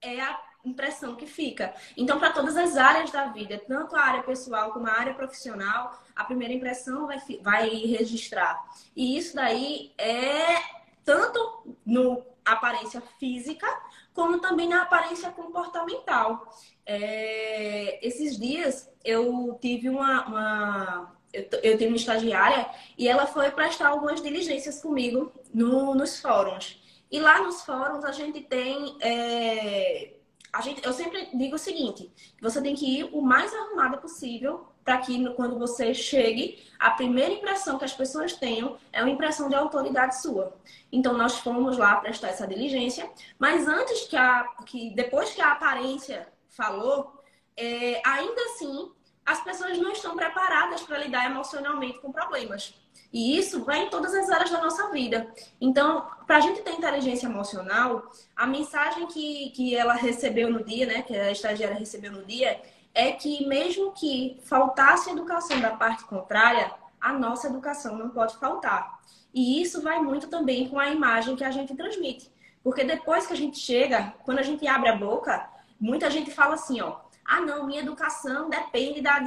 [0.00, 1.74] é a impressão que fica.
[1.96, 6.00] Então, para todas as áreas da vida, tanto a área pessoal como a área profissional,
[6.14, 8.64] a primeira impressão vai, vai registrar.
[8.94, 10.75] E isso daí é
[11.06, 13.66] tanto no aparência física,
[14.12, 16.46] como também na aparência comportamental.
[16.84, 23.50] É, esses dias eu tive uma, uma eu, eu tenho uma estagiária e ela foi
[23.50, 26.82] prestar algumas diligências comigo no, nos fóruns.
[27.10, 28.96] E lá nos fóruns a gente tem.
[29.00, 30.14] É,
[30.52, 34.66] a gente, eu sempre digo o seguinte: você tem que ir o mais arrumada possível
[34.86, 39.48] para que quando você chegue, a primeira impressão que as pessoas tenham é uma impressão
[39.48, 40.56] de autoridade sua.
[40.92, 44.44] Então nós fomos lá prestar essa diligência, mas antes que a.
[44.64, 47.20] que depois que a aparência falou,
[47.56, 48.92] é, ainda assim
[49.26, 52.72] as pessoas não estão preparadas para lidar emocionalmente com problemas.
[53.12, 55.26] E isso vai em todas as áreas da nossa vida.
[55.60, 60.86] Então, para a gente ter inteligência emocional, a mensagem que, que ela recebeu no dia,
[60.86, 62.60] né, que a estagiária recebeu no dia,
[62.96, 68.98] é que mesmo que faltasse educação da parte contrária, a nossa educação não pode faltar.
[69.34, 72.32] E isso vai muito também com a imagem que a gente transmite.
[72.64, 75.46] Porque depois que a gente chega, quando a gente abre a boca,
[75.78, 79.20] muita gente fala assim, ó, ah, não, minha educação depende da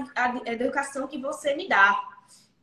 [0.48, 2.04] educação que você me dá.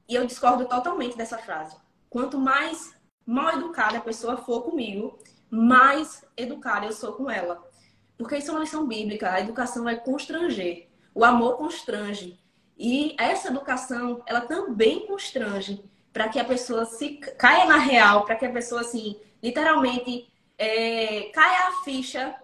[0.09, 1.77] E eu discordo totalmente dessa frase.
[2.11, 5.17] Quanto mais mal educada a pessoa for comigo,
[5.49, 7.65] mais educada eu sou com ela.
[8.19, 9.31] Porque isso é uma lição bíblica.
[9.31, 10.89] A educação vai constranger.
[11.17, 12.39] O amor constrange.
[12.77, 18.37] E essa educação, ela também constrange para que a pessoa se caia na real, para
[18.37, 22.37] que a pessoa, assim, literalmente é, caia a ficha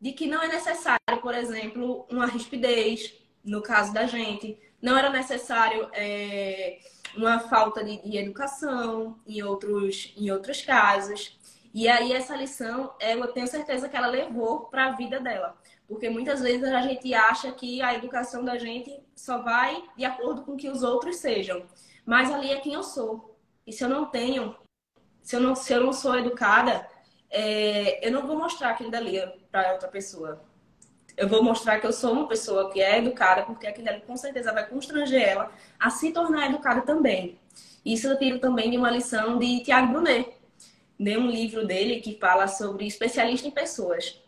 [0.00, 3.12] de que não é necessário, por exemplo, uma rispidez,
[3.44, 6.78] no caso da gente, não era necessário é,
[7.16, 11.40] uma falta de, de, educação em outros, em outros casos.
[11.74, 15.60] E aí essa lição, eu tenho certeza que ela levou para a vida dela.
[15.92, 20.40] Porque muitas vezes a gente acha que a educação da gente só vai de acordo
[20.40, 21.66] com que os outros sejam.
[22.06, 23.38] Mas ali é quem eu sou.
[23.66, 24.56] E se eu não tenho,
[25.20, 26.88] se eu não, se eu não sou educada,
[27.28, 30.42] é, eu não vou mostrar aquilo dali para outra pessoa.
[31.14, 34.16] Eu vou mostrar que eu sou uma pessoa que é educada, porque aquilo dali com
[34.16, 37.38] certeza vai constranger ela a se tornar educada também.
[37.84, 40.32] Isso eu tiro também de uma lição de Tiago Brunet,
[40.98, 44.21] de um livro dele que fala sobre especialista em pessoas.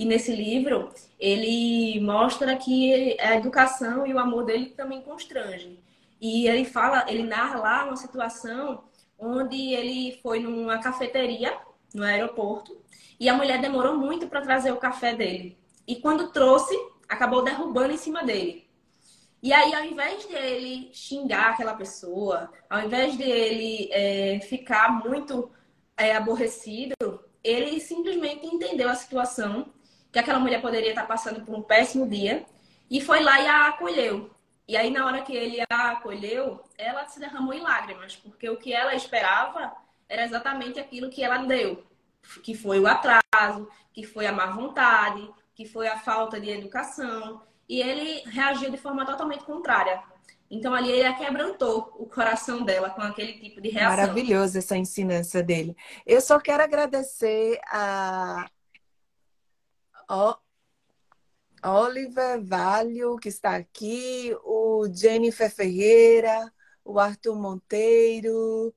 [0.00, 5.78] E nesse livro, ele mostra que a educação e o amor dele também constrangem.
[6.18, 8.82] E ele fala, ele narra lá uma situação
[9.18, 11.54] onde ele foi numa cafeteria
[11.92, 12.80] no aeroporto
[13.20, 15.58] e a mulher demorou muito para trazer o café dele.
[15.86, 16.74] E quando trouxe,
[17.06, 18.66] acabou derrubando em cima dele.
[19.42, 25.04] E aí, ao invés de ele xingar aquela pessoa, ao invés de ele é, ficar
[25.04, 25.50] muito
[25.94, 26.94] é, aborrecido,
[27.44, 29.70] ele simplesmente entendeu a situação,
[30.12, 32.44] que aquela mulher poderia estar passando por um péssimo dia,
[32.90, 34.30] e foi lá e a acolheu.
[34.66, 38.56] E aí, na hora que ele a acolheu, ela se derramou em lágrimas, porque o
[38.56, 39.72] que ela esperava
[40.08, 41.84] era exatamente aquilo que ela deu,
[42.42, 47.42] que foi o atraso, que foi a má vontade, que foi a falta de educação.
[47.68, 50.02] E ele reagiu de forma totalmente contrária.
[50.50, 53.96] Então ali ele quebrantou o coração dela com aquele tipo de reação.
[53.96, 55.76] Maravilhoso essa ensinança dele.
[56.04, 58.48] Eu só quero agradecer a
[61.62, 66.52] Oliver Valho, que está aqui, o Jennifer Ferreira,
[66.84, 68.74] o Arthur Monteiro,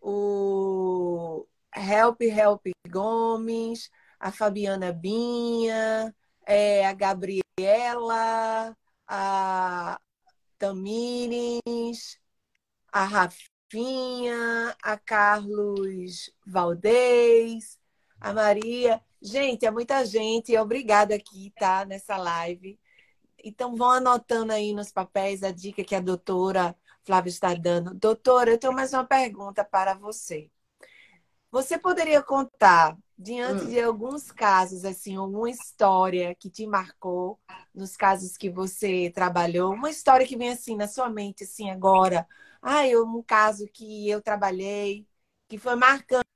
[0.00, 6.14] o Help Help Gomes, a Fabiana Binha,
[6.46, 8.76] é, a Gabriela,
[9.08, 10.00] a
[10.58, 12.20] Tamires,
[12.92, 17.78] a Rafinha, a Carlos Valdez,
[18.20, 19.02] a Maria.
[19.20, 20.56] Gente, é muita gente.
[20.56, 21.84] Obrigada aqui, tá?
[21.84, 22.78] Nessa live.
[23.42, 27.94] Então, vão anotando aí nos papéis a dica que a doutora Flávia está dando.
[27.94, 30.50] Doutora, eu tenho mais uma pergunta para você.
[31.50, 33.68] Você poderia contar, diante hum.
[33.68, 37.40] de alguns casos, assim, alguma história que te marcou
[37.74, 39.72] nos casos que você trabalhou?
[39.72, 42.26] Uma história que vem assim na sua mente, assim, agora.
[42.60, 45.06] Ah, eu, um caso que eu trabalhei,
[45.48, 46.26] que foi marcante,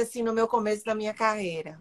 [0.00, 1.80] assim, no meu começo da minha carreira.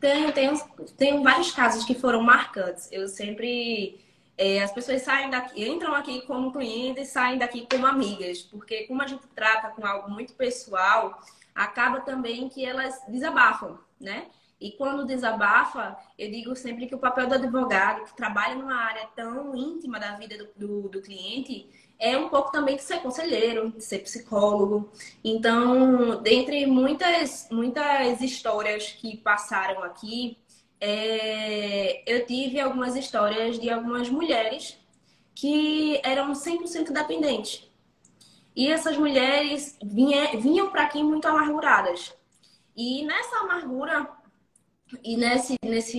[0.00, 0.56] Tenho, tenho,
[0.96, 2.88] tenho vários casos que foram marcantes.
[2.92, 3.98] Eu sempre
[4.38, 8.84] é, as pessoas saem daqui, entram aqui como clientes e saem daqui como amigas, porque
[8.84, 11.20] como a gente trata com algo muito pessoal,
[11.58, 14.26] acaba também que elas desabafam, né?
[14.60, 19.08] E quando desabafa, eu digo sempre que o papel do advogado, que trabalha numa área
[19.14, 21.68] tão íntima da vida do, do, do cliente,
[21.98, 24.90] é um pouco também de ser conselheiro, de ser psicólogo.
[25.22, 30.38] Então, dentre muitas, muitas histórias que passaram aqui,
[30.80, 34.76] é, eu tive algumas histórias de algumas mulheres
[35.34, 37.67] que eram 100% dependentes.
[38.58, 42.12] E essas mulheres vinha, vinham para aqui muito amarguradas.
[42.76, 44.10] E nessa amargura
[45.04, 45.96] e nesse, nesse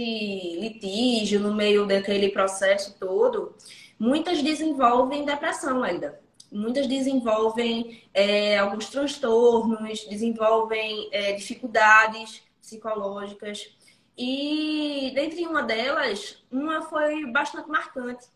[0.60, 3.56] litígio, no meio daquele processo todo,
[3.98, 6.20] muitas desenvolvem depressão ainda.
[6.52, 13.74] Muitas desenvolvem é, alguns transtornos, desenvolvem é, dificuldades psicológicas.
[14.18, 18.28] E dentre uma delas, uma foi bastante marcante,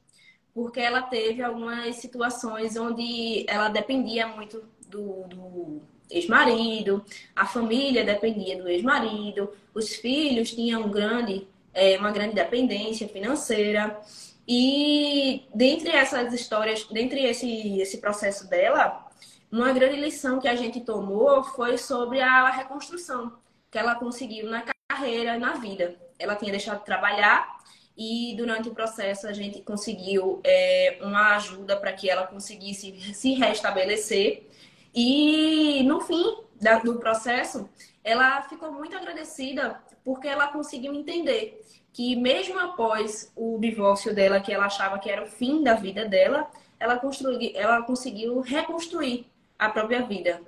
[0.54, 7.04] porque ela teve algumas situações onde ela dependia muito do, do ex-marido,
[7.36, 14.00] a família dependia do ex-marido, os filhos tinham um grande, é, uma grande dependência financeira.
[14.48, 19.08] E dentre essas histórias, dentre esse, esse processo dela,
[19.52, 23.34] uma grande lição que a gente tomou foi sobre a reconstrução
[23.72, 25.96] que ela conseguiu na carreira na vida.
[26.20, 27.63] Ela tinha deixado de trabalhar
[27.98, 33.34] e durante o processo a gente conseguiu é, uma ajuda para que ela conseguisse se
[33.34, 34.48] restabelecer.
[34.94, 36.38] E no fim
[36.84, 37.70] do processo,
[38.04, 44.52] ela ficou muito agradecida porque ela conseguiu entender que mesmo após o divórcio dela, que
[44.52, 47.00] ela achava que era o fim da vida dela, ela,
[47.54, 49.28] ela conseguiu reconstruir
[49.58, 50.42] a própria vida.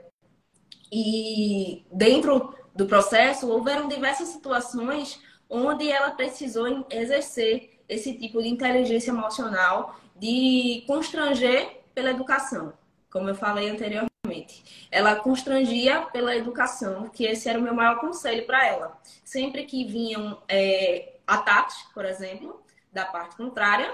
[0.91, 9.11] E dentro do processo, houveram diversas situações onde ela precisou exercer esse tipo de inteligência
[9.11, 12.73] emocional, de constranger pela educação,
[13.11, 14.87] como eu falei anteriormente.
[14.91, 18.99] Ela constrangia pela educação, que esse era o meu maior conselho para ela.
[19.23, 23.93] Sempre que vinham é, ataques, por exemplo, da parte contrária,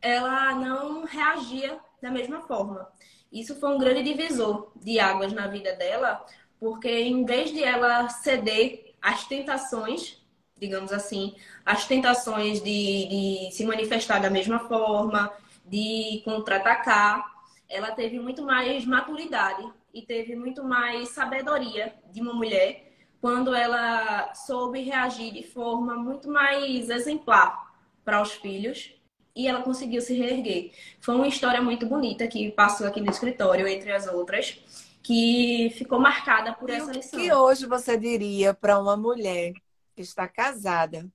[0.00, 2.90] ela não reagia da mesma forma.
[3.32, 6.24] Isso foi um grande divisor de águas na vida dela,
[6.60, 10.21] porque em vez de ela ceder às tentações,
[10.62, 11.34] digamos assim,
[11.66, 15.32] às tentações de, de se manifestar da mesma forma,
[15.66, 17.24] de contra-atacar,
[17.68, 24.32] ela teve muito mais maturidade e teve muito mais sabedoria de uma mulher quando ela
[24.34, 27.72] soube reagir de forma muito mais exemplar
[28.04, 28.94] para os filhos
[29.34, 30.72] e ela conseguiu se reerguer.
[31.00, 34.62] Foi uma história muito bonita que passou aqui no escritório, entre as outras
[35.02, 37.18] que ficou marcada por e essa lição.
[37.18, 39.52] O que hoje você diria para uma mulher
[39.94, 41.10] que está casada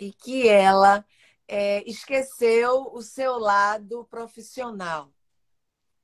[0.00, 1.04] e que ela
[1.46, 5.12] é, esqueceu o seu lado profissional.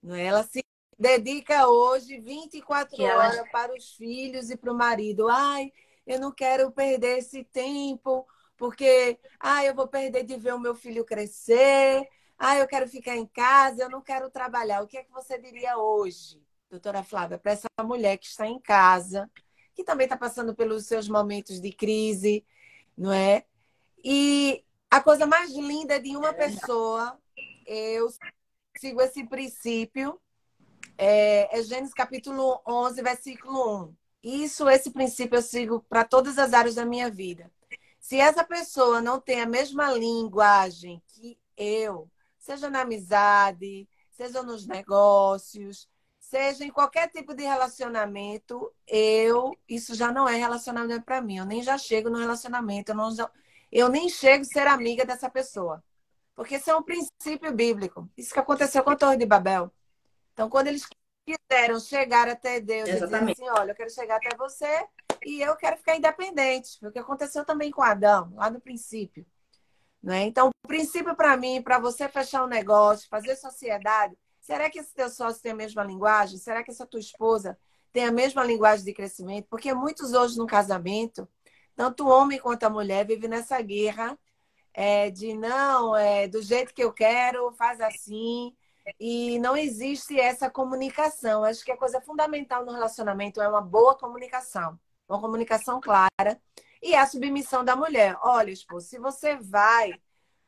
[0.03, 0.25] Não é?
[0.25, 0.65] Ela se
[0.99, 3.49] dedica hoje 24 que horas ela...
[3.49, 5.29] para os filhos e para o marido.
[5.29, 5.73] Ai,
[6.07, 10.75] eu não quero perder esse tempo, porque ai, eu vou perder de ver o meu
[10.75, 12.07] filho crescer.
[12.39, 14.83] Ai, eu quero ficar em casa, eu não quero trabalhar.
[14.83, 18.59] O que é que você diria hoje, doutora Flávia, para essa mulher que está em
[18.59, 19.31] casa,
[19.75, 22.45] que também está passando pelos seus momentos de crise,
[22.97, 23.45] não é?
[24.03, 27.19] E a coisa mais linda de uma pessoa,
[27.67, 28.09] eu
[28.77, 30.21] sigo esse princípio,
[30.97, 33.95] é, é Gênesis capítulo 11, versículo 1.
[34.23, 37.51] Isso, esse princípio eu sigo para todas as áreas da minha vida.
[37.99, 44.67] Se essa pessoa não tem a mesma linguagem que eu, seja na amizade, seja nos
[44.67, 45.89] negócios,
[46.31, 51.38] seja em qualquer tipo de relacionamento, eu, isso já não é relacionamento para mim.
[51.38, 53.11] Eu nem já chego no relacionamento, eu não,
[53.71, 55.83] eu nem chego a ser amiga dessa pessoa.
[56.37, 58.09] Porque isso é um princípio bíblico.
[58.16, 59.73] Isso que aconteceu com a Torre de Babel.
[60.33, 60.87] Então, quando eles
[61.27, 63.33] quiseram chegar até Deus Exatamente.
[63.33, 64.87] e dizer assim, olha, eu quero chegar até você
[65.27, 66.79] e eu quero ficar independente.
[66.79, 69.27] Foi o que aconteceu também com Adão, lá no princípio.
[70.01, 70.23] Né?
[70.23, 74.16] Então, o princípio para mim, para você fechar um negócio, fazer sociedade,
[74.51, 76.37] será que esse teu sócio tem a mesma linguagem?
[76.37, 77.57] Será que essa tua esposa
[77.93, 79.47] tem a mesma linguagem de crescimento?
[79.49, 81.29] Porque muitos hoje no casamento
[81.77, 84.19] tanto o homem quanto a mulher vivem nessa guerra
[84.75, 88.53] é, de não, é, do jeito que eu quero, faz assim.
[88.99, 91.45] E não existe essa comunicação.
[91.45, 94.77] Acho que a coisa fundamental no relacionamento é uma boa comunicação,
[95.09, 96.43] uma comunicação clara
[96.83, 98.17] e a submissão da mulher.
[98.21, 99.95] Olha, esposo, se você vai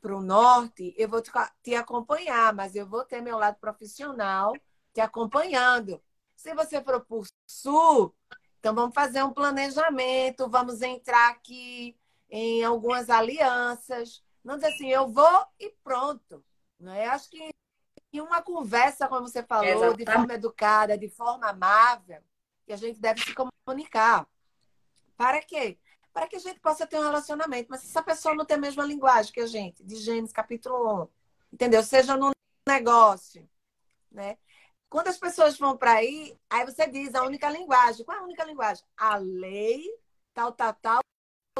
[0.03, 1.23] para o norte, eu vou
[1.63, 4.53] te acompanhar, mas eu vou ter meu lado profissional
[4.93, 6.03] te acompanhando.
[6.37, 8.15] Se você for para o sul,
[8.63, 11.99] então, vamos fazer um planejamento, vamos entrar aqui
[12.31, 14.23] em algumas alianças.
[14.45, 16.45] Não dizer assim, eu vou e pronto.
[16.79, 17.09] Não é?
[17.09, 17.51] Acho que
[18.13, 20.05] em uma conversa, como você falou, Exatamente.
[20.05, 22.23] de forma educada, de forma amável,
[22.65, 24.29] que a gente deve se comunicar.
[25.17, 25.77] Para quê?
[26.13, 27.69] Para que a gente possa ter um relacionamento.
[27.71, 31.05] Mas se essa pessoa não tem a mesma linguagem que a gente, de Gênesis capítulo
[31.05, 31.09] 1,
[31.53, 31.83] entendeu?
[31.83, 32.31] Seja no
[32.67, 33.49] negócio,
[34.11, 34.37] né?
[34.89, 38.05] Quando as pessoas vão para aí, aí você diz a única linguagem.
[38.05, 38.85] Qual é a única linguagem?
[38.97, 39.85] A lei,
[40.35, 41.01] tal, tal, tal,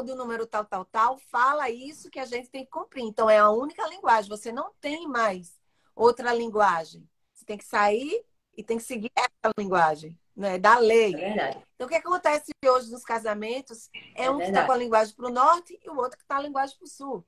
[0.03, 3.03] do número tal, tal, tal, fala isso que a gente tem que cumprir.
[3.03, 4.29] Então, é a única linguagem.
[4.29, 5.59] Você não tem mais
[5.95, 7.07] outra linguagem.
[7.33, 8.23] Você tem que sair
[8.55, 10.57] e tem que seguir essa linguagem, né?
[10.57, 11.15] Da lei.
[11.15, 14.43] É então, o que acontece hoje nos casamentos é, é um verdade.
[14.43, 16.75] que está com a linguagem para o norte e o outro que está a linguagem
[16.77, 17.25] para o sul.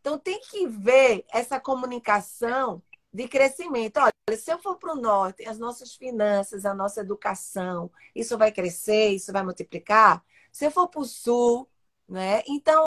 [0.00, 2.82] Então, tem que ver essa comunicação
[3.12, 3.98] de crescimento.
[3.98, 8.50] Olha, se eu for para o norte, as nossas finanças, a nossa educação, isso vai
[8.52, 10.24] crescer, isso vai multiplicar.
[10.50, 11.68] Se eu for para o sul,
[12.08, 12.42] né?
[12.48, 12.84] Então,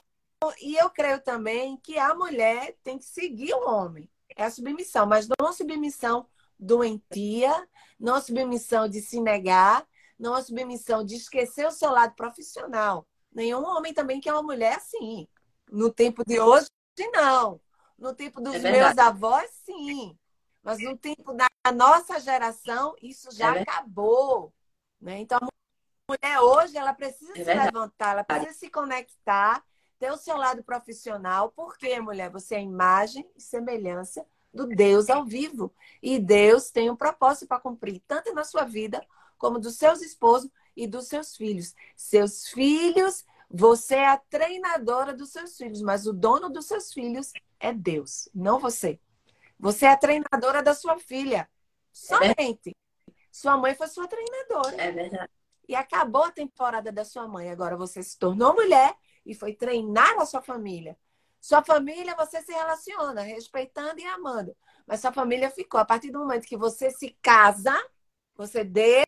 [0.62, 4.10] e eu creio também que a mulher tem que seguir o homem.
[4.36, 6.28] É a submissão, mas não a submissão
[6.64, 7.68] doentia,
[8.00, 9.86] não a submissão de se negar,
[10.18, 13.08] não a submissão de esquecer o seu lado profissional.
[13.32, 15.28] Nenhum homem também quer uma mulher assim.
[15.72, 16.68] No tempo de hoje,
[17.14, 17.60] não.
[17.98, 20.18] No tempo dos é meus avós, sim.
[20.62, 24.54] Mas no tempo da nossa geração, isso já é acabou.
[25.02, 25.20] Né?
[25.20, 25.48] Então, a
[26.12, 27.74] mulher hoje, ela precisa é se verdade.
[27.74, 29.64] levantar, ela precisa se conectar,
[30.00, 31.52] ter o seu lado profissional.
[31.52, 35.74] Porque, mulher, você é imagem e semelhança do Deus ao vivo.
[36.02, 39.06] E Deus tem um propósito para cumprir, tanto na sua vida,
[39.38, 41.74] como dos seus esposos e dos seus filhos.
[41.96, 47.32] Seus filhos, você é a treinadora dos seus filhos, mas o dono dos seus filhos
[47.60, 49.00] é Deus, não você.
[49.60, 51.50] Você é a treinadora da sua filha.
[51.92, 52.70] Somente.
[52.70, 52.84] É
[53.32, 54.82] sua mãe foi sua treinadora.
[54.82, 55.32] É verdade.
[55.68, 57.50] E acabou a temporada da sua mãe.
[57.50, 60.98] Agora você se tornou mulher e foi treinar a sua família.
[61.44, 64.56] Sua família, você se relaciona, respeitando e amando.
[64.88, 65.80] Mas sua família ficou.
[65.80, 67.74] A partir do momento que você se casa,
[68.36, 69.06] você deixa,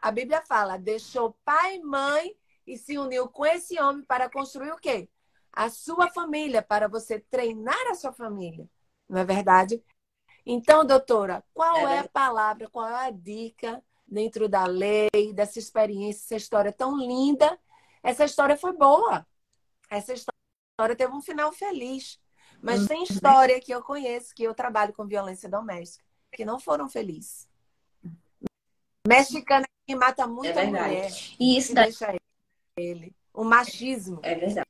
[0.00, 2.36] a Bíblia fala, deixou pai e mãe
[2.66, 5.08] e se uniu com esse homem para construir o quê?
[5.52, 8.68] a sua família, para você treinar a sua família.
[9.08, 9.82] Não é verdade?
[10.46, 15.58] Então, doutora, qual é, é a palavra, qual é a dica dentro da lei, dessa
[15.58, 17.58] experiência, essa história tão linda?
[18.02, 19.26] Essa história foi boa.
[19.90, 20.39] Essa história
[20.96, 22.18] teve um final feliz.
[22.62, 23.04] Mas tem uhum.
[23.04, 27.48] história que eu conheço, que eu trabalho com violência doméstica, que não foram felizes.
[29.06, 31.10] Mexicana que mata muita é mulher.
[31.38, 31.86] E isso daí...
[31.86, 32.14] deixa
[32.76, 33.14] ele.
[33.32, 34.20] O machismo.
[34.22, 34.68] É verdade.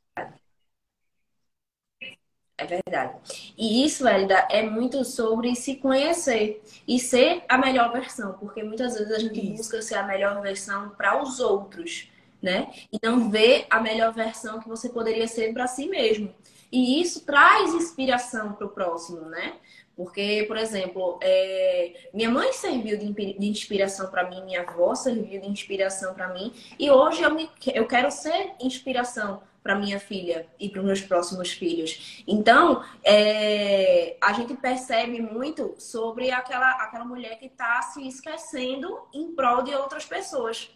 [2.56, 3.52] É verdade.
[3.56, 8.94] E isso, Elida, é muito sobre se conhecer e ser a melhor versão, porque muitas
[8.94, 9.56] vezes a gente isso.
[9.56, 12.10] busca ser a melhor versão para os outros,
[12.42, 12.70] né?
[12.92, 16.34] E não ver a melhor versão que você poderia ser para si mesmo.
[16.72, 19.54] E isso traz inspiração para o próximo, né?
[19.96, 22.08] Porque, por exemplo, é...
[22.14, 26.90] minha mãe serviu de, inspiração para mim, minha avó serviu de inspiração para mim, e
[26.90, 27.50] hoje eu, me...
[27.74, 32.24] eu quero ser inspiração para minha filha e para os meus próximos filhos.
[32.26, 34.16] Então, é...
[34.22, 39.74] a gente percebe muito sobre aquela, aquela mulher que está se esquecendo em prol de
[39.74, 40.70] outras pessoas.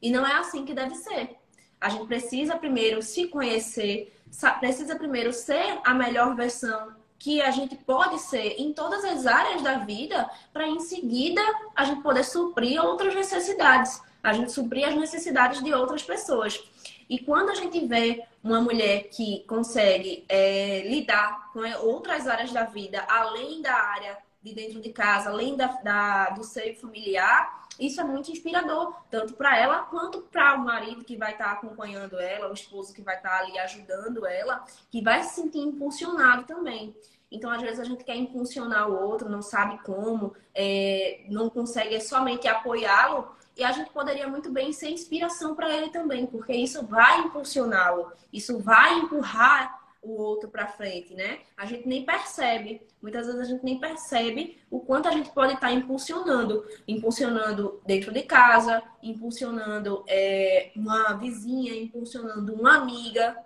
[0.00, 1.36] E não é assim que deve ser.
[1.80, 4.12] A gente precisa primeiro se conhecer,
[4.60, 9.62] precisa primeiro ser a melhor versão que a gente pode ser em todas as áreas
[9.62, 11.42] da vida, para em seguida
[11.74, 16.62] a gente poder suprir outras necessidades, a gente suprir as necessidades de outras pessoas.
[17.08, 22.64] E quando a gente vê uma mulher que consegue é, lidar com outras áreas da
[22.64, 28.00] vida, além da área de dentro de casa, além da, da do seio familiar, isso
[28.00, 32.18] é muito inspirador, tanto para ela quanto para o marido que vai estar tá acompanhando
[32.18, 36.44] ela, o esposo que vai estar tá ali ajudando ela, que vai se sentir impulsionado
[36.44, 36.94] também.
[37.30, 42.00] Então, às vezes, a gente quer impulsionar o outro, não sabe como, é, não consegue
[42.00, 46.86] somente apoiá-lo, e a gente poderia muito bem ser inspiração para ele também, porque isso
[46.86, 51.40] vai impulsioná-lo, isso vai empurrar o outro para frente, né?
[51.56, 55.54] A gente nem percebe, muitas vezes a gente nem percebe o quanto a gente pode
[55.54, 63.36] estar tá impulsionando, impulsionando dentro de casa, impulsionando é, uma vizinha, impulsionando uma amiga,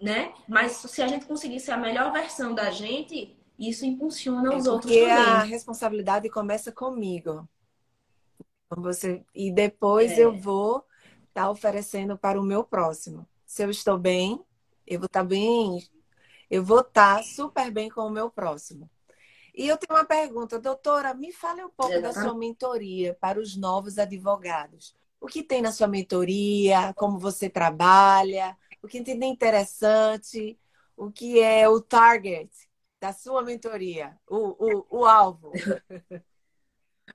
[0.00, 0.32] né?
[0.48, 4.66] Mas se a gente conseguir ser a melhor versão da gente, isso impulsiona é os
[4.66, 5.06] outros também.
[5.06, 7.48] Porque a responsabilidade começa comigo.
[8.76, 10.24] Você e depois é.
[10.24, 10.84] eu vou
[11.28, 13.28] estar tá oferecendo para o meu próximo.
[13.44, 14.42] Se eu estou bem,
[14.86, 15.88] eu vou estar tá bem,
[16.50, 18.90] eu vou estar tá super bem com o meu próximo.
[19.54, 23.56] E eu tenho uma pergunta, doutora, me fale um pouco da sua mentoria para os
[23.56, 24.94] novos advogados.
[25.20, 26.92] O que tem na sua mentoria?
[26.94, 28.56] Como você trabalha?
[28.82, 30.58] O que tem de interessante?
[30.96, 32.50] O que é o target
[33.00, 34.18] da sua mentoria?
[34.26, 35.52] O, o, o alvo?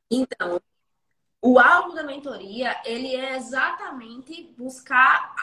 [0.09, 0.61] Então,
[1.41, 5.35] o alvo da mentoria, ele é exatamente buscar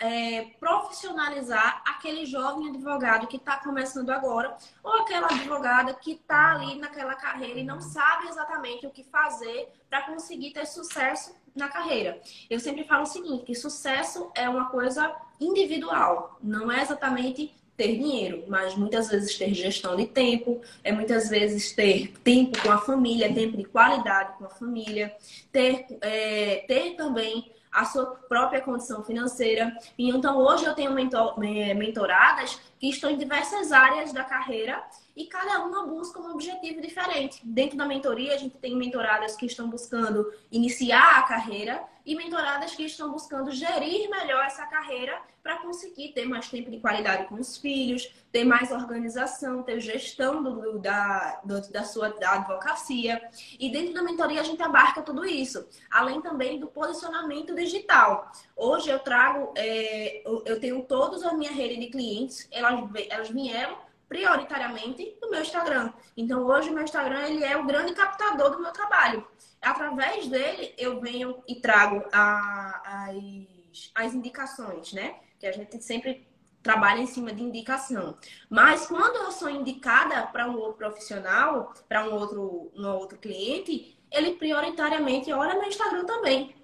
[0.00, 6.76] é, profissionalizar aquele jovem advogado que está começando agora, ou aquela advogada que está ali
[6.76, 12.20] naquela carreira e não sabe exatamente o que fazer para conseguir ter sucesso na carreira.
[12.48, 17.96] Eu sempre falo o seguinte, que sucesso é uma coisa individual, não é exatamente ter
[17.96, 22.78] dinheiro, mas muitas vezes ter gestão de tempo, é muitas vezes ter tempo com a
[22.78, 25.12] família, tempo de qualidade com a família,
[25.50, 29.76] ter, é, ter também a sua própria condição financeira.
[29.98, 34.80] E então hoje eu tenho mentor, é, mentoradas que estão em diversas áreas da carreira
[35.16, 37.40] e cada uma busca um objetivo diferente.
[37.44, 42.74] Dentro da mentoria, a gente tem mentoradas que estão buscando iniciar a carreira e mentoradas
[42.74, 47.34] que estão buscando gerir melhor essa carreira para conseguir ter mais tempo de qualidade com
[47.34, 53.20] os filhos, ter mais organização, ter gestão do, da, do, da sua da advocacia.
[53.58, 58.30] E dentro da mentoria a gente abarca tudo isso, além também do posicionamento digital.
[58.56, 63.76] Hoje eu trago, é, eu tenho todas a minha rede de clientes, elas, elas vieram
[64.12, 65.90] prioritariamente no meu Instagram.
[66.14, 69.26] Então hoje o meu Instagram ele é o grande captador do meu trabalho.
[69.62, 75.14] Através dele eu venho e trago a, as, as indicações, né?
[75.40, 76.28] Que a gente sempre
[76.62, 78.14] trabalha em cima de indicação.
[78.50, 83.98] Mas quando eu sou indicada para um outro profissional, para um outro, um outro cliente,
[84.10, 86.54] ele prioritariamente olha meu Instagram também.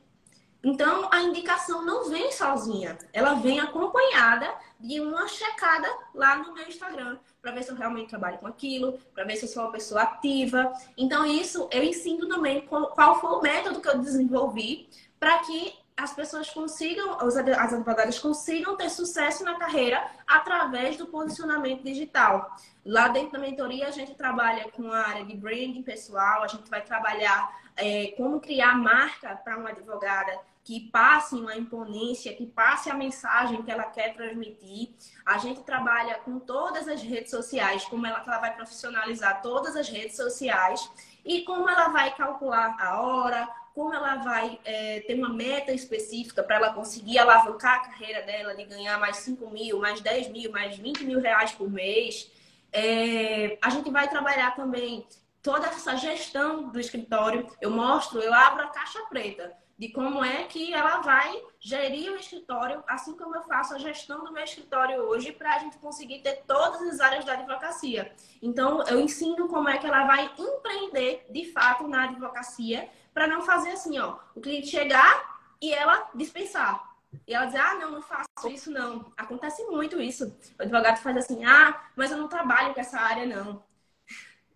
[0.68, 6.68] Então, a indicação não vem sozinha, ela vem acompanhada de uma checada lá no meu
[6.68, 9.72] Instagram, para ver se eu realmente trabalho com aquilo, para ver se eu sou uma
[9.72, 10.70] pessoa ativa.
[10.94, 16.12] Então, isso eu ensino também qual foi o método que eu desenvolvi para que as
[16.12, 22.54] pessoas consigam, as advogadas consigam ter sucesso na carreira através do posicionamento digital.
[22.84, 26.68] Lá dentro da mentoria, a gente trabalha com a área de branding pessoal, a gente
[26.68, 30.38] vai trabalhar é, como criar marca para uma advogada
[30.68, 34.90] que passe uma imponência, que passe a mensagem que ela quer transmitir.
[35.24, 39.88] A gente trabalha com todas as redes sociais, como ela, ela vai profissionalizar todas as
[39.88, 40.86] redes sociais
[41.24, 46.42] e como ela vai calcular a hora, como ela vai é, ter uma meta específica
[46.42, 50.52] para ela conseguir alavancar a carreira dela de ganhar mais 5 mil, mais 10 mil,
[50.52, 52.30] mais 20 mil reais por mês.
[52.70, 55.08] É, a gente vai trabalhar também
[55.42, 57.50] toda essa gestão do escritório.
[57.58, 62.16] Eu mostro, eu abro a caixa preta de como é que ela vai gerir o
[62.16, 66.20] escritório, assim como eu faço a gestão do meu escritório hoje, para a gente conseguir
[66.20, 68.12] ter todas as áreas da advocacia.
[68.42, 73.42] Então, eu ensino como é que ela vai empreender de fato na advocacia, para não
[73.42, 76.88] fazer assim, ó, o cliente chegar e ela dispensar.
[77.26, 79.12] E ela diz, ah, não, não faço isso não.
[79.16, 80.36] Acontece muito isso.
[80.58, 83.62] O advogado faz assim, ah, mas eu não trabalho com essa área, não.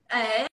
[0.08, 0.46] É,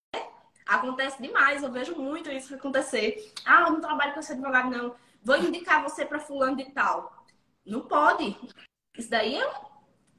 [0.69, 3.33] acontece demais, eu vejo muito isso acontecer.
[3.45, 4.95] Ah, eu não trabalho com esse advogado, não.
[5.23, 7.25] Vou indicar você para fulano de tal.
[7.65, 8.37] Não pode.
[8.97, 9.51] Isso daí é um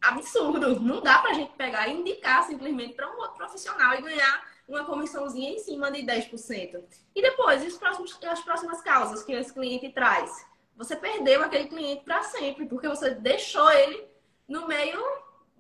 [0.03, 0.81] absurdo.
[0.81, 4.51] Não dá para a gente pegar e indicar simplesmente para um outro profissional e ganhar
[4.69, 6.83] uma comissãozinha em cima de 10%.
[7.15, 10.47] E depois, e os próximos, as próximas causas que esse cliente traz?
[10.77, 14.09] Você perdeu aquele cliente para sempre, porque você deixou ele
[14.49, 15.01] no meio,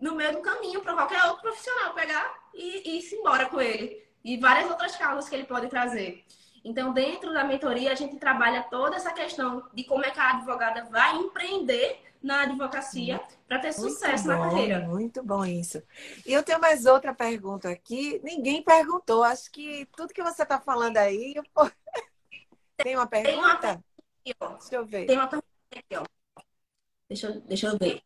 [0.00, 4.09] no meio do caminho para qualquer outro profissional pegar e, e ir embora com ele.
[4.24, 6.24] E várias outras causas que ele pode trazer.
[6.64, 10.30] Então, dentro da mentoria, a gente trabalha toda essa questão de como é que a
[10.30, 14.80] advogada vai empreender na advocacia para ter muito sucesso bom, na carreira.
[14.80, 15.82] Muito bom isso.
[16.26, 18.20] E eu tenho mais outra pergunta aqui.
[18.22, 19.24] Ninguém perguntou.
[19.24, 21.34] Acho que tudo que você está falando aí.
[21.34, 21.44] Eu...
[22.76, 23.32] Tem uma pergunta?
[23.32, 23.84] Tem uma pergunta
[24.20, 24.48] aqui, ó.
[24.48, 25.06] Deixa eu ver.
[25.06, 26.04] Tem uma pergunta aqui, ó.
[27.08, 28.02] Deixa, eu, deixa eu ver.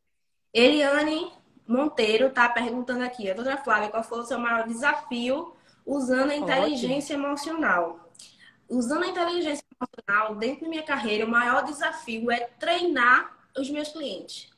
[0.53, 1.33] Eliane
[1.67, 5.55] Monteiro está perguntando aqui, a doutora Flávia, qual foi o seu maior desafio
[5.87, 7.29] usando a inteligência Ótimo.
[7.29, 8.11] emocional?
[8.69, 13.89] Usando a inteligência emocional, dentro da minha carreira, o maior desafio é treinar os meus
[13.89, 14.53] clientes.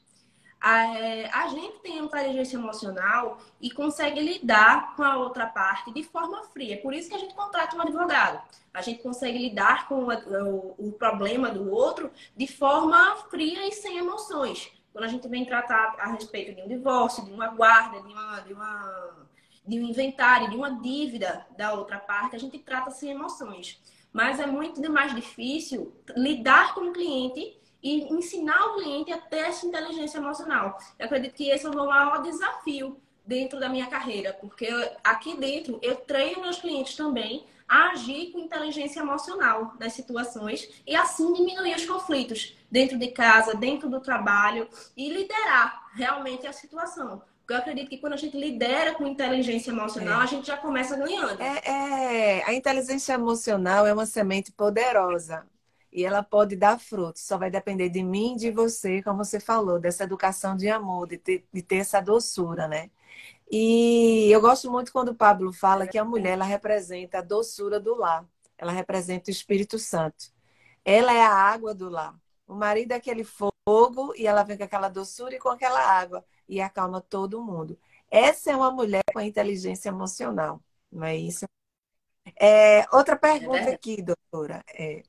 [0.60, 6.80] A, gente tem inteligência emocional e consegue lidar com a outra parte de forma fria.
[6.80, 8.42] Por isso que a gente contrata um advogado.
[8.74, 10.08] A gente consegue lidar com
[10.76, 14.72] o problema do outro de forma fria e sem emoções.
[14.92, 18.40] Quando a gente vem tratar a respeito de um divórcio, de uma guarda, de, uma,
[18.40, 19.25] de, uma,
[19.66, 23.80] de um inventário, de uma dívida da outra parte, a gente trata sem emoções.
[24.12, 29.46] Mas é muito mais difícil lidar com o cliente e ensinar o cliente a ter
[29.46, 30.78] essa inteligência emocional.
[30.98, 34.68] Eu acredito que esse é o meu maior desafio dentro da minha carreira, porque
[35.02, 40.94] aqui dentro eu treino meus clientes também a agir com inteligência emocional nas situações e
[40.94, 47.22] assim diminuir os conflitos dentro de casa, dentro do trabalho e liderar realmente a situação.
[47.46, 50.24] Porque eu acredito que quando a gente lidera com inteligência emocional, é.
[50.24, 51.40] a gente já começa ganhando.
[51.40, 55.46] É, é, a inteligência emocional é uma semente poderosa
[55.92, 57.22] e ela pode dar frutos.
[57.22, 61.06] Só vai depender de mim e de você, como você falou, dessa educação de amor,
[61.06, 62.90] de ter, de ter essa doçura, né?
[63.48, 67.78] E eu gosto muito quando o Pablo fala que a mulher ela representa a doçura
[67.78, 68.26] do lar,
[68.58, 70.32] ela representa o Espírito Santo.
[70.84, 72.12] Ela é a água do lar.
[72.44, 76.24] O marido é aquele fogo e ela vem com aquela doçura e com aquela água
[76.48, 77.78] e acalma todo mundo.
[78.10, 81.46] Essa é uma mulher com inteligência emocional, não é isso?
[82.40, 84.64] É, outra pergunta é aqui, doutora.
[84.74, 85.02] É,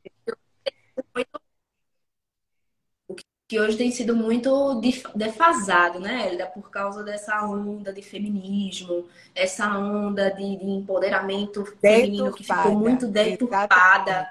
[3.47, 4.81] que hoje tem sido muito
[5.15, 12.33] defasado, né, Elida, por causa dessa onda de feminismo, essa onda de, de empoderamento feminino
[12.33, 14.29] que ficou muito deturpada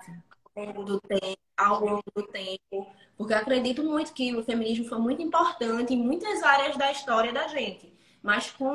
[0.55, 2.87] ao longo, do tempo, ao longo do tempo.
[3.17, 7.33] Porque eu acredito muito que o feminismo foi muito importante em muitas áreas da história
[7.33, 7.93] da gente.
[8.23, 8.69] Mas com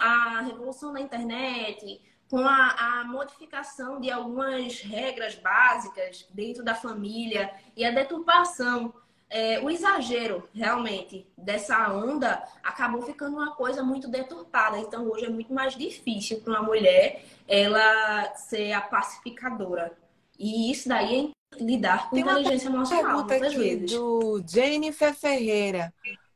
[0.00, 7.52] a revolução da internet, com a, a, modificação de algumas regras básicas dentro da família
[7.76, 8.92] e a deturpação,
[9.30, 14.78] é, o exagero realmente dessa onda acabou ficando uma coisa muito deturpada.
[14.78, 19.96] Então hoje é muito mais difícil para uma mulher ela ser a pacificadora.
[20.38, 23.90] E isso daí é lidar com Tem inteligência emocional muitas aqui vezes.
[23.92, 25.94] Do Jennifer Ferreira.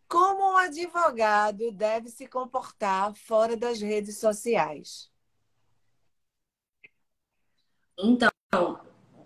[0.09, 5.11] Como um advogado deve se comportar fora das redes sociais?
[7.97, 8.31] Então,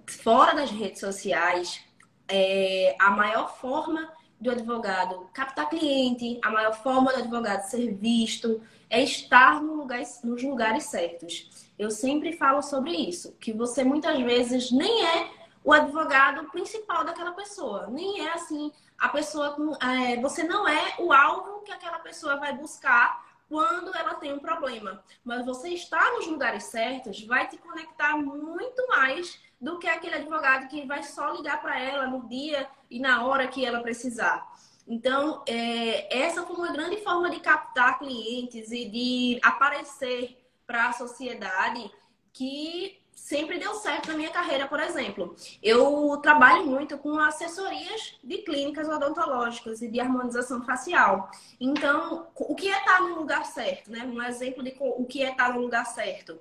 [0.06, 1.80] fora das redes sociais,
[2.28, 8.60] é, a maior forma do advogado captar cliente, a maior forma do advogado ser visto
[8.90, 11.66] é estar no lugar, nos lugares certos.
[11.78, 17.32] Eu sempre falo sobre isso, que você muitas vezes nem é o advogado principal daquela
[17.32, 21.98] pessoa, nem é assim a pessoa com, é, você não é o alvo que aquela
[21.98, 25.02] pessoa vai buscar quando ela tem um problema.
[25.24, 30.68] Mas você estar nos lugares certos vai te conectar muito mais do que aquele advogado
[30.68, 34.46] que vai só ligar para ela no dia e na hora que ela precisar.
[34.86, 40.92] Então, é, essa foi uma grande forma de captar clientes e de aparecer para a
[40.92, 41.90] sociedade
[42.32, 45.34] que sempre deu certo na minha carreira, por exemplo.
[45.62, 51.30] Eu trabalho muito com assessorias de clínicas odontológicas e de harmonização facial.
[51.60, 54.04] Então, o que é estar no lugar certo, né?
[54.04, 56.38] Um exemplo de o que é estar no lugar certo.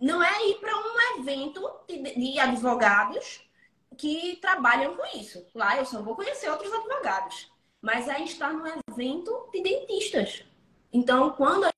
[0.00, 3.46] Não é ir para um evento de advogados
[3.96, 5.46] que trabalham com isso.
[5.54, 7.50] Lá eu só vou conhecer outros advogados.
[7.82, 10.44] Mas é estar no evento de dentistas.
[10.92, 11.69] Então, quando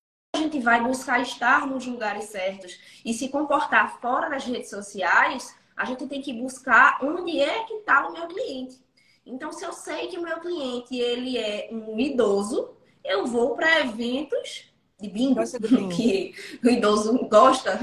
[0.42, 5.84] gente vai buscar estar nos lugares certos e se comportar fora das redes sociais, a
[5.84, 8.80] gente tem que buscar onde é que está o meu cliente.
[9.24, 13.80] Então, se eu sei que o meu cliente ele é um idoso, eu vou para
[13.80, 15.40] eventos de bingo,
[15.94, 17.78] que o idoso gosta.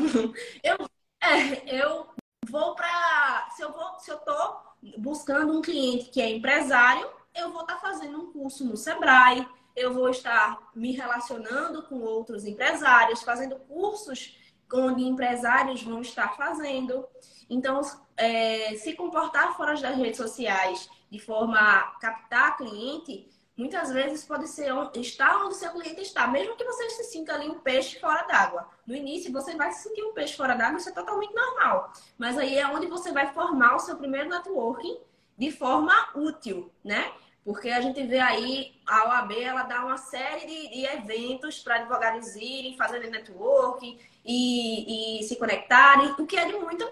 [0.63, 0.77] Eu,
[1.21, 2.07] é, eu
[2.49, 3.49] vou para.
[3.55, 4.57] Se eu vou, se eu tô
[4.97, 9.47] buscando um cliente que é empresário, eu vou estar tá fazendo um curso no Sebrae,
[9.79, 14.37] eu vou estar me relacionando com outros empresários, fazendo cursos
[14.71, 17.07] onde empresários vão estar fazendo.
[17.49, 17.81] Então,
[18.15, 23.27] é, se comportar fora das redes sociais de forma a captar cliente,
[23.57, 27.49] muitas vezes pode ser estar onde seu cliente está, mesmo que você se sinta ali
[27.49, 28.69] um peixe fora d'água.
[28.85, 31.91] No início, você vai se sentir um peixe fora d'água, isso é totalmente normal.
[32.17, 34.99] Mas aí é onde você vai formar o seu primeiro networking
[35.37, 37.11] de forma útil, né?
[37.43, 41.75] Porque a gente vê aí a OAB, ela dá uma série de, de eventos para
[41.75, 46.85] advogados irem, fazerem networking e, e se conectarem, o que é de muita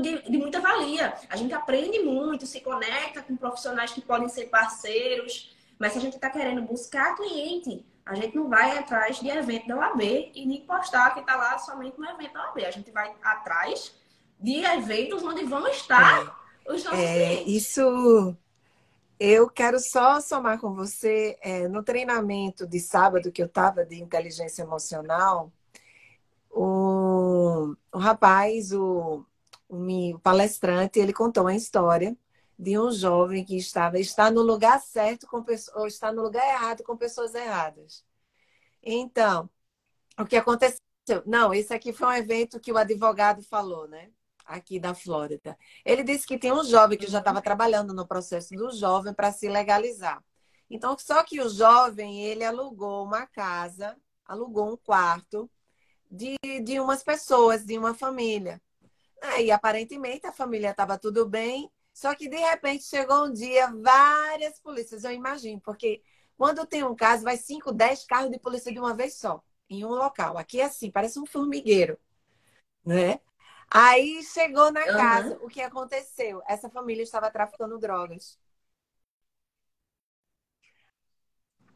[0.00, 1.14] de, de, muita valia.
[1.28, 6.00] A gente aprende muito, se conecta com profissionais que podem ser parceiros, mas se a
[6.00, 10.00] gente está querendo buscar cliente, a gente não vai atrás de evento da OAB
[10.34, 12.64] e nem postar que está lá somente no evento da OAB.
[12.64, 13.94] A gente vai atrás
[14.38, 16.36] de eventos onde vão estar
[16.66, 17.54] é, os nossos é, clientes.
[17.54, 18.36] Isso
[19.24, 24.02] eu quero só somar com você é, no treinamento de sábado que eu estava de
[24.02, 25.52] inteligência emocional.
[26.50, 29.24] O, o rapaz, o,
[29.68, 32.16] o, palestrante, ele contou uma história
[32.58, 35.44] de um jovem que estava está no lugar certo com
[35.76, 38.04] ou está no lugar errado com pessoas erradas.
[38.82, 39.48] Então,
[40.18, 40.78] o que aconteceu?
[41.26, 44.10] Não, esse aqui foi um evento que o advogado falou, né?
[44.44, 45.56] Aqui da Flórida.
[45.84, 49.32] Ele disse que tem um jovem que já estava trabalhando no processo do jovem para
[49.32, 50.22] se legalizar.
[50.68, 55.50] Então, só que o jovem, ele alugou uma casa, alugou um quarto
[56.10, 58.60] de, de umas pessoas, de uma família.
[59.22, 64.58] Aí, aparentemente, a família estava tudo bem, só que de repente chegou um dia, várias
[64.60, 66.02] polícias, eu imagino, porque
[66.36, 69.84] quando tem um caso, vai 5, 10 carros de polícia de uma vez só, em
[69.84, 70.36] um local.
[70.38, 71.98] Aqui é assim, parece um formigueiro,
[72.84, 73.20] né?
[73.74, 74.86] Aí chegou na uhum.
[74.86, 76.42] casa, o que aconteceu?
[76.46, 78.38] Essa família estava traficando drogas.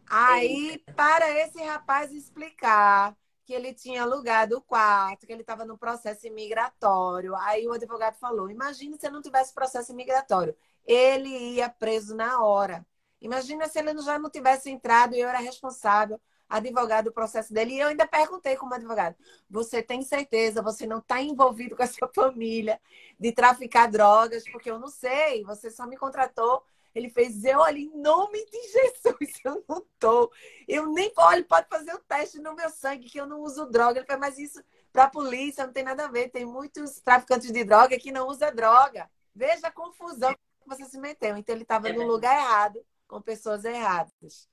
[0.08, 5.78] Aí, para esse rapaz explicar que ele tinha alugado o quarto, que ele estava no
[5.78, 7.34] processo imigratório.
[7.36, 10.56] Aí o advogado falou: imagine se não tivesse processo imigratório.
[10.84, 12.86] Ele ia preso na hora.
[13.20, 17.74] Imagina se ele já não tivesse entrado e eu era responsável, advogado do processo dele.
[17.74, 19.16] E eu ainda perguntei como advogado:
[19.48, 22.80] você tem certeza, você não está envolvido com essa família
[23.18, 24.44] de traficar drogas?
[24.50, 26.62] Porque eu não sei, você só me contratou
[26.96, 30.32] ele fez, eu olha, em nome de Jesus, eu não tô.
[30.66, 33.98] Eu nem olha, pode fazer o teste no meu sangue, que eu não uso droga.
[33.98, 36.30] Ele fez, mas isso para a polícia não tem nada a ver.
[36.30, 39.10] Tem muitos traficantes de droga que não usam droga.
[39.34, 41.36] Veja a confusão que você se meteu.
[41.36, 44.48] Então ele estava é no lugar errado, com pessoas erradas.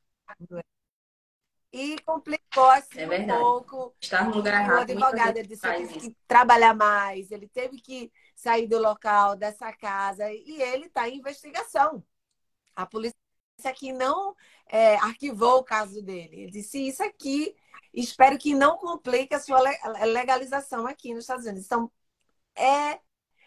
[1.73, 3.95] E complicou assim é um pouco.
[3.99, 4.77] Estar no lugar errado.
[4.77, 9.35] O advogado ele disse que teve que trabalhar mais, ele teve que sair do local
[9.35, 12.03] dessa casa e ele está em investigação.
[12.75, 13.15] A polícia
[13.65, 14.35] aqui não
[14.67, 16.41] é, arquivou o caso dele.
[16.41, 17.55] Ele disse isso aqui,
[17.91, 19.59] espero que não complique a sua
[20.05, 21.65] legalização aqui nos Estados Unidos.
[21.65, 21.91] Então,
[22.55, 22.99] é,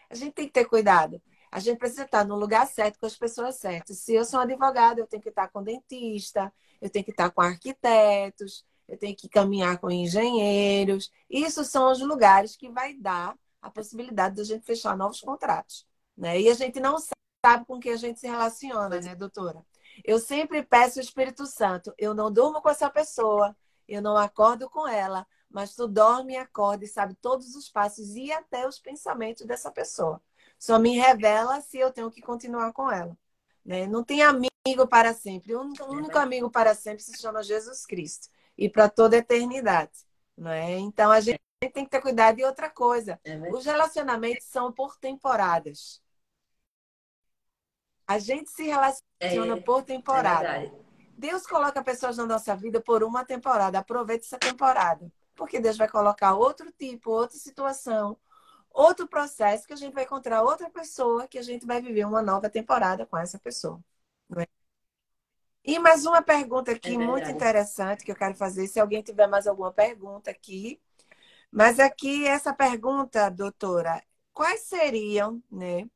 [0.09, 1.21] a gente tem que ter cuidado.
[1.57, 3.97] A gente precisa estar no lugar certo com as pessoas certas.
[3.97, 7.31] Se eu sou um advogado, eu tenho que estar com dentista, eu tenho que estar
[7.31, 11.11] com arquitetos, eu tenho que caminhar com engenheiros.
[11.27, 15.87] Isso são os lugares que vai dar a possibilidade de a gente fechar novos contratos.
[16.15, 16.41] Né?
[16.41, 16.97] E a gente não
[17.43, 19.65] sabe com quem a gente se relaciona, né, doutora?
[20.05, 21.91] Eu sempre peço o Espírito Santo.
[21.97, 26.37] Eu não durmo com essa pessoa, eu não acordo com ela, mas tu dorme e
[26.37, 30.21] acorda e sabe todos os passos e até os pensamentos dessa pessoa.
[30.57, 33.17] Só me revela se eu tenho que continuar com ela.
[33.65, 33.85] Né?
[33.85, 35.55] Não tem amigo para sempre.
[35.55, 40.05] O único, único amigo para sempre se chama Jesus Cristo e para toda a eternidade.
[40.37, 40.77] Né?
[40.79, 42.39] Então a gente tem que ter cuidado.
[42.39, 46.01] E outra coisa, é os relacionamentos são por temporadas.
[48.07, 50.63] A gente se relaciona é, por temporada.
[50.63, 50.87] É
[51.17, 53.79] Deus coloca pessoas na nossa vida por uma temporada.
[53.79, 55.11] Aproveite essa temporada.
[55.35, 58.17] Porque Deus vai colocar outro tipo, outra situação,
[58.77, 62.21] outro processo que a gente vai encontrar outra pessoa que a gente vai viver uma
[62.21, 63.79] nova temporada com essa pessoa.
[64.37, 64.47] É?
[65.63, 68.67] E mais uma pergunta aqui é muito interessante que eu quero fazer.
[68.67, 70.79] Se alguém tiver mais alguma pergunta aqui.
[71.51, 75.89] Mas aqui, essa pergunta, doutora, quais seriam, né?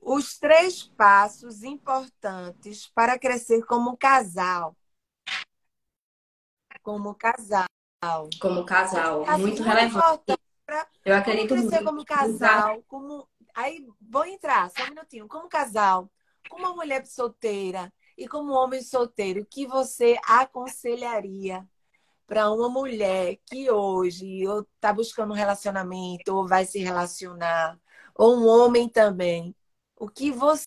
[0.00, 4.76] Os três passos importantes para crescer como casal.
[6.82, 7.64] Como casal.
[8.38, 10.43] Como casal, muito relevante.
[11.04, 11.84] Como crescer muito.
[11.84, 15.28] como casal, como Aí vou entrar, só um minutinho.
[15.28, 16.10] Como casal,
[16.50, 21.66] como uma mulher solteira e como homem solteiro, o que você aconselharia
[22.26, 24.42] para uma mulher que hoje
[24.74, 27.78] está buscando um relacionamento ou vai se relacionar,
[28.14, 29.54] ou um homem também?
[29.96, 30.66] O que você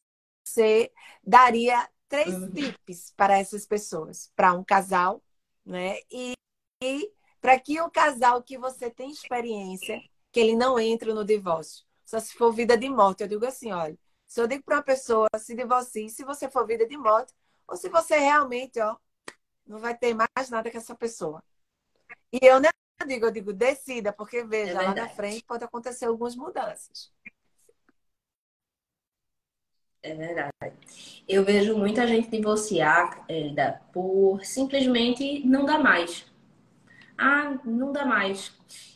[1.21, 2.49] daria três uhum.
[2.51, 5.21] tips para essas pessoas, para um casal,
[5.65, 5.97] né?
[6.09, 6.33] E,
[6.81, 7.11] e
[7.47, 10.01] para que o casal que você tem experiência,
[10.33, 11.85] que ele não entre no divórcio.
[12.05, 13.23] Só se for vida de morte.
[13.23, 16.67] Eu digo assim, olha, se eu digo para uma pessoa se divorcie, se você for
[16.67, 17.33] vida de morte,
[17.65, 18.97] ou se você realmente, ó,
[19.65, 21.41] não vai ter mais nada com essa pessoa.
[22.33, 22.69] E eu não
[23.07, 27.13] digo, eu digo decida, porque veja, é lá na frente pode acontecer algumas mudanças.
[30.03, 30.53] É verdade.
[31.25, 36.27] Eu vejo muita gente divorciar, Elida, por simplesmente não dá mais.
[37.18, 38.53] Ah, não dá mais.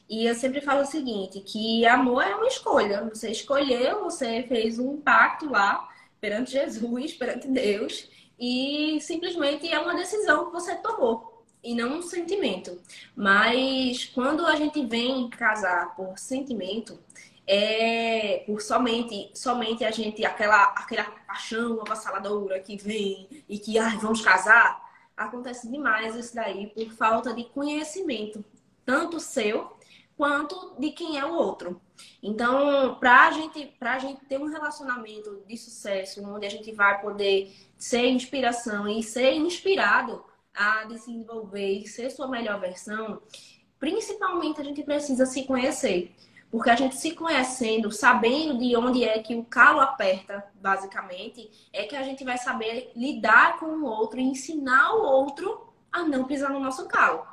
[0.09, 3.09] E eu sempre falo o seguinte, que amor é uma escolha.
[3.09, 5.87] Você escolheu, você fez um pacto lá
[6.19, 8.09] perante Jesus, perante Deus,
[8.39, 12.79] e simplesmente é uma decisão que você tomou e não um sentimento.
[13.15, 16.99] Mas quando a gente vem casar por sentimento,
[17.47, 23.97] é por somente, somente a gente, aquela, aquela paixão avassaladora que vem e que, ai,
[23.97, 24.90] vamos casar,
[25.25, 28.43] acontece demais isso daí por falta de conhecimento,
[28.85, 29.75] tanto seu
[30.17, 31.81] quanto de quem é o outro.
[32.21, 37.51] Então, para gente, a gente ter um relacionamento de sucesso, onde a gente vai poder
[37.77, 43.21] ser inspiração e ser inspirado a desenvolver e ser sua melhor versão,
[43.79, 46.13] principalmente a gente precisa se conhecer.
[46.51, 51.83] Porque a gente se conhecendo, sabendo de onde é que o calo aperta, basicamente, é
[51.83, 56.25] que a gente vai saber lidar com o outro e ensinar o outro a não
[56.25, 57.25] pisar no nosso calo.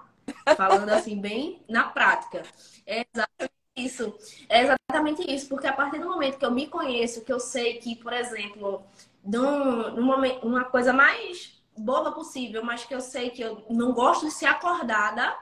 [0.56, 2.42] Falando assim, bem na prática.
[2.86, 4.14] É exatamente isso.
[4.48, 5.48] É exatamente isso.
[5.48, 8.84] Porque a partir do momento que eu me conheço, que eu sei que, por exemplo,
[9.24, 14.26] num, momento, uma coisa mais boba possível, mas que eu sei que eu não gosto
[14.26, 15.36] de ser acordada,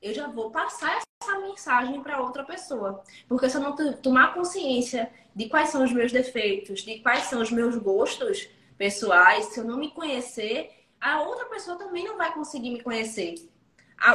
[0.00, 1.06] eu já vou passar essa
[1.40, 3.02] mensagem para outra pessoa.
[3.28, 7.40] Porque se eu não tomar consciência de quais são os meus defeitos, de quais são
[7.40, 10.70] os meus gostos pessoais, se eu não me conhecer,
[11.00, 13.34] a outra pessoa também não vai conseguir me conhecer.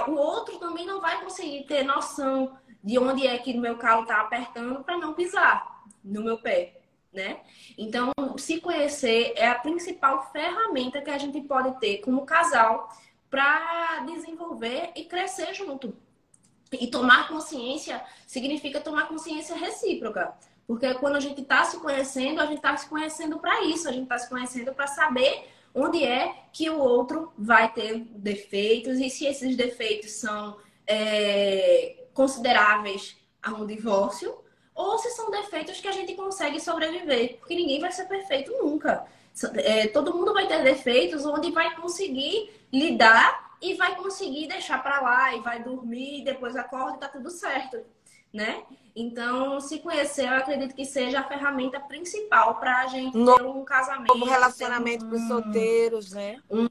[0.08, 4.04] O outro também não vai conseguir ter noção de onde é que o meu calo
[4.04, 6.82] está apertando para não pisar no meu pé,
[7.12, 7.42] né?
[7.78, 12.90] Então, se conhecer é a principal ferramenta que a gente pode ter como casal
[13.30, 15.94] para desenvolver e crescer junto.
[16.72, 20.34] E tomar consciência significa tomar consciência recíproca.
[20.68, 23.92] Porque quando a gente está se conhecendo, a gente está se conhecendo para isso, a
[23.92, 29.10] gente está se conhecendo para saber onde é que o outro vai ter defeitos e
[29.10, 34.36] se esses defeitos são é, consideráveis a um divórcio
[34.74, 39.06] ou se são defeitos que a gente consegue sobreviver, porque ninguém vai ser perfeito nunca.
[39.56, 45.02] É, todo mundo vai ter defeitos onde vai conseguir lidar e vai conseguir deixar para
[45.02, 47.84] lá e vai dormir, depois acorda e tá tudo certo,
[48.34, 48.64] né?
[48.96, 53.46] Então, se conhecer, eu acredito que seja a ferramenta principal para a gente no, ter
[53.46, 54.08] um casamento.
[54.08, 56.42] Como relacionamento um, com os solteiros, né?
[56.50, 56.68] Um,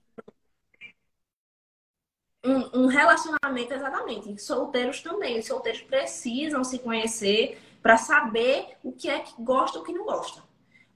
[2.45, 4.43] um, um, relacionamento, exatamente.
[4.43, 5.39] Solteiros também.
[5.39, 9.93] Os solteiros precisam se conhecer para saber o que é que gosta e o que
[9.93, 10.43] não gosta.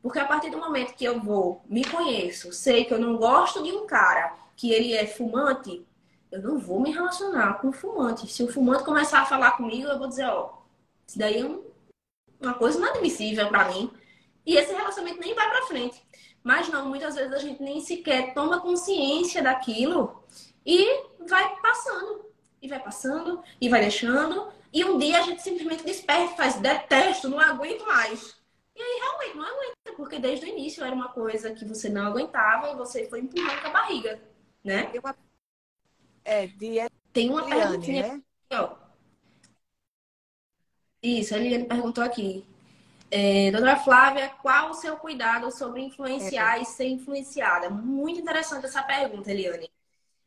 [0.03, 3.63] Porque a partir do momento que eu vou, me conheço, sei que eu não gosto
[3.63, 5.87] de um cara que ele é fumante,
[6.31, 8.31] eu não vou me relacionar com o fumante.
[8.31, 10.53] Se o fumante começar a falar comigo, eu vou dizer, ó,
[11.07, 11.65] isso daí é um,
[12.39, 13.91] uma coisa inadmissível para mim.
[14.45, 16.05] E esse relacionamento nem vai para frente.
[16.43, 20.23] Mas não, muitas vezes a gente nem sequer toma consciência daquilo
[20.65, 22.27] e vai passando.
[22.61, 24.53] E vai passando, e vai deixando.
[24.71, 28.37] E um dia a gente simplesmente desperta, faz detesto, não aguento mais.
[28.77, 32.09] E aí realmente não aguenta, porque desde o início era uma coisa que você não
[32.09, 34.21] aguentava e você foi empurrando com a barriga,
[34.65, 34.93] né?
[36.25, 36.77] É, de
[37.13, 38.09] Tem uma perguntinha né?
[38.09, 38.77] aqui, ó.
[41.03, 42.45] Isso, a Eliane perguntou aqui.
[43.11, 46.63] É, doutora Flávia, qual o seu cuidado sobre influenciar é.
[46.63, 47.69] e ser influenciada?
[47.71, 49.71] Muito interessante essa pergunta, Eliane.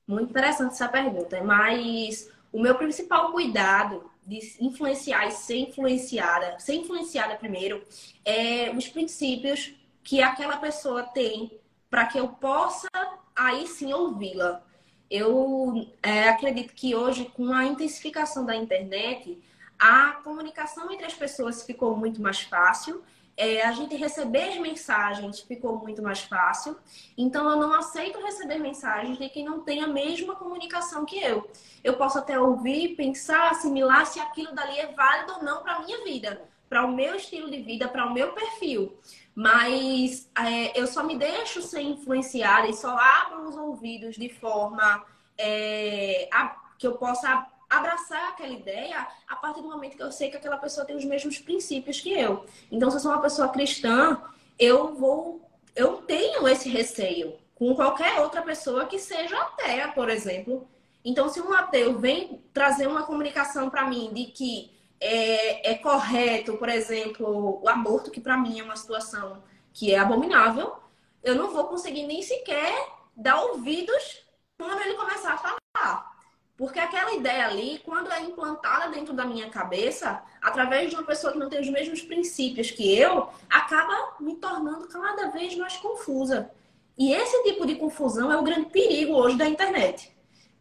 [0.05, 1.41] Muito interessante essa pergunta.
[1.43, 7.85] Mas o meu principal cuidado de influenciar e ser influenciada, ser influenciada primeiro,
[8.25, 9.73] é os princípios
[10.03, 11.59] que aquela pessoa tem
[11.89, 12.89] para que eu possa
[13.35, 14.61] aí sim ouvi-la.
[15.09, 19.39] Eu é, acredito que hoje, com a intensificação da internet,
[19.77, 23.03] a comunicação entre as pessoas ficou muito mais fácil.
[23.35, 26.77] É, a gente receber mensagens ficou muito mais fácil.
[27.17, 31.49] Então, eu não aceito receber mensagens de quem não tem a mesma comunicação que eu.
[31.83, 35.79] Eu posso até ouvir, pensar, assimilar se aquilo dali é válido ou não para a
[35.81, 38.97] minha vida, para o meu estilo de vida, para o meu perfil.
[39.35, 45.03] Mas é, eu só me deixo ser influenciada e só abro os ouvidos de forma
[45.37, 50.29] é, a, que eu possa abraçar aquela ideia a partir do momento que eu sei
[50.29, 52.45] que aquela pessoa tem os mesmos princípios que eu.
[52.71, 54.21] Então, se eu sou uma pessoa cristã,
[54.59, 55.41] eu vou,
[55.75, 60.67] eu tenho esse receio com qualquer outra pessoa que seja ateia, por exemplo.
[61.03, 64.72] Então, se um ateu vem trazer uma comunicação para mim de que
[65.03, 69.43] é, é, correto, por exemplo, o aborto, que para mim é uma situação
[69.73, 70.77] que é abominável,
[71.21, 72.73] eu não vou conseguir nem sequer
[73.15, 74.25] dar ouvidos
[74.57, 76.13] quando ele começar a falar.
[76.55, 81.33] Porque aquela ideia ali, quando é implantada dentro da minha cabeça, através de uma pessoa
[81.33, 86.49] que não tem os mesmos princípios que eu, acaba me tornando cada vez mais confusa.
[86.97, 90.12] E esse tipo de confusão é o grande perigo hoje da internet.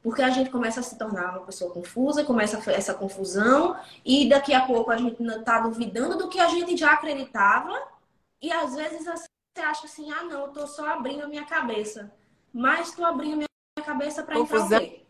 [0.03, 4.53] Porque a gente começa a se tornar uma pessoa confusa, começa essa confusão, e daqui
[4.53, 7.80] a pouco a gente está duvidando do que a gente já acreditava,
[8.40, 9.26] e às vezes você
[9.61, 12.12] acha assim: ah, não, eu tô só abrindo a minha cabeça.
[12.53, 13.48] Mas estou abrindo a minha
[13.84, 15.07] cabeça para entrar o quê?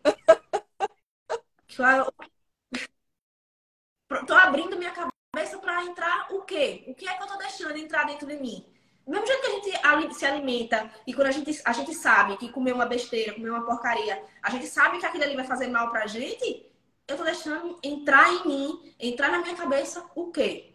[4.27, 6.85] Tô abrindo minha cabeça para entrar o quê?
[6.87, 8.72] O que é que eu tô deixando entrar dentro de mim?
[9.05, 12.49] Mesmo jeito que a gente se alimenta e quando a gente, a gente sabe que
[12.49, 15.91] comer uma besteira, comer uma porcaria, a gente sabe que aquilo ali vai fazer mal
[15.91, 16.65] pra gente,
[17.07, 20.71] eu tô deixando entrar em mim, entrar na minha cabeça o quê?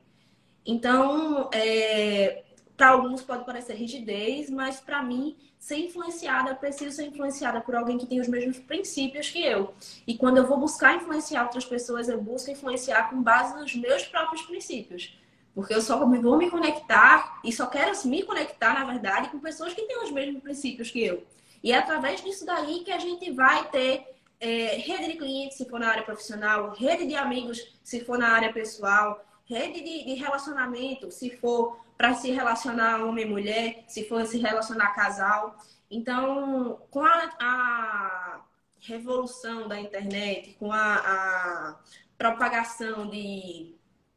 [0.67, 2.45] Então, é,
[2.77, 7.75] para alguns pode parecer rigidez, mas para mim, ser influenciada, eu preciso ser influenciada por
[7.75, 9.75] alguém que tem os mesmos princípios que eu.
[10.07, 14.05] E quando eu vou buscar influenciar outras pessoas, eu busco influenciar com base nos meus
[14.05, 15.19] próprios princípios.
[15.59, 16.07] Porque eu só vou
[16.39, 20.41] me conectar e só quero me conectar, na verdade, com pessoas que têm os mesmos
[20.41, 21.27] princípios que eu.
[21.65, 24.07] E é através disso daí que a gente vai ter
[24.39, 28.29] é, rede de clientes, se for na área profissional, rede de amigos, se for na
[28.29, 34.09] área pessoal, rede de, de relacionamento, se for para se relacionar homem e mulher, se
[34.09, 35.57] for se relacionar casal.
[35.91, 38.41] Então, com a, a
[38.79, 41.77] revolução da internet, com a, a
[42.17, 43.75] propagação de.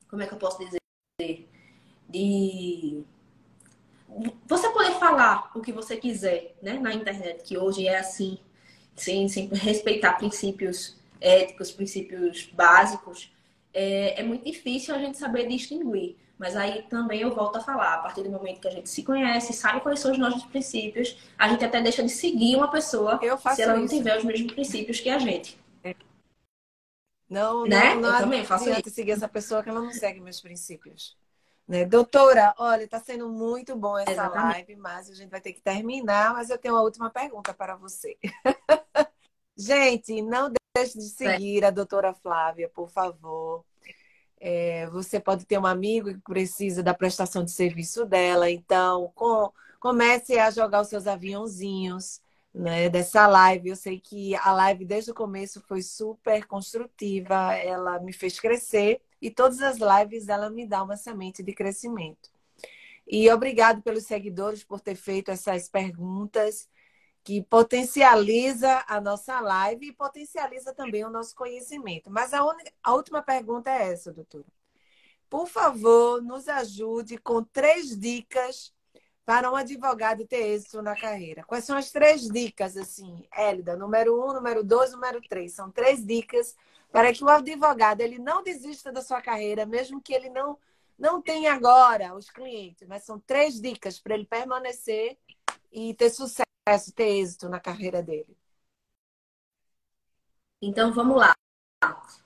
[0.08, 0.81] Como é que eu posso dizer?
[2.09, 3.03] De
[4.45, 8.38] você poder falar o que você quiser né, na internet, que hoje é assim,
[8.95, 13.32] sem, sem respeitar princípios éticos, princípios básicos,
[13.74, 16.17] é, é muito difícil a gente saber distinguir.
[16.38, 19.03] Mas aí também eu volto a falar, a partir do momento que a gente se
[19.03, 23.19] conhece, sabe quais são os nossos princípios, a gente até deixa de seguir uma pessoa
[23.53, 23.95] se ela não isso.
[23.95, 25.61] tiver os mesmos princípios que a gente.
[27.32, 27.94] Não, né?
[27.94, 28.90] não, não eu também faço isso.
[28.90, 31.16] seguir essa pessoa que ela não segue meus princípios.
[31.66, 31.86] Né?
[31.86, 34.52] Doutora, olha, está sendo muito bom essa Exatamente.
[34.52, 37.78] live, mas a gente vai ter que terminar, mas eu tenho uma última pergunta para
[37.78, 38.18] você.
[39.56, 43.64] gente, não deixe de seguir a doutora Flávia, por favor.
[44.38, 49.50] É, você pode ter um amigo que precisa da prestação de serviço dela, então com,
[49.80, 52.20] comece a jogar os seus aviãozinhos
[52.54, 53.70] né, dessa live.
[53.70, 59.02] Eu sei que a live desde o começo foi super construtiva, ela me fez crescer
[59.22, 62.30] e todas as lives ela me dá uma semente de crescimento.
[63.08, 66.70] E obrigado pelos seguidores por ter feito essas perguntas
[67.24, 72.10] que potencializa a nossa live e potencializa também o nosso conhecimento.
[72.10, 74.45] Mas a, única, a última pergunta é essa, doutora.
[75.30, 78.74] Por favor, nos ajude com três dicas
[79.26, 81.43] para um advogado ter êxito na carreira?
[81.43, 83.76] Quais são as três dicas, assim, Hélida?
[83.76, 85.53] Número um, número dois, número três.
[85.53, 86.55] São três dicas
[86.91, 90.57] para que o advogado ele não desista da sua carreira, mesmo que ele não,
[90.97, 92.88] não tenha agora os clientes.
[92.88, 95.17] Mas são três dicas para ele permanecer
[95.72, 96.45] e ter sucesso,
[96.93, 98.38] ter êxito na carreira dele.
[100.61, 101.34] Então, vamos lá.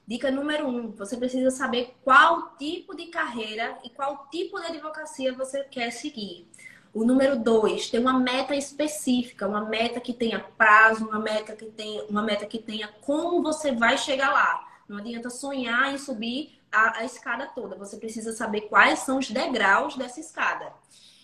[0.05, 5.33] Dica número um: você precisa saber qual tipo de carreira e qual tipo de advocacia
[5.33, 6.47] você quer seguir.
[6.95, 11.65] O número dois, ter uma meta específica, uma meta que tenha prazo, uma meta que
[11.65, 14.65] tenha, uma meta que tenha como você vai chegar lá.
[14.87, 17.75] Não adianta sonhar em subir a, a escada toda.
[17.75, 20.71] Você precisa saber quais são os degraus dessa escada.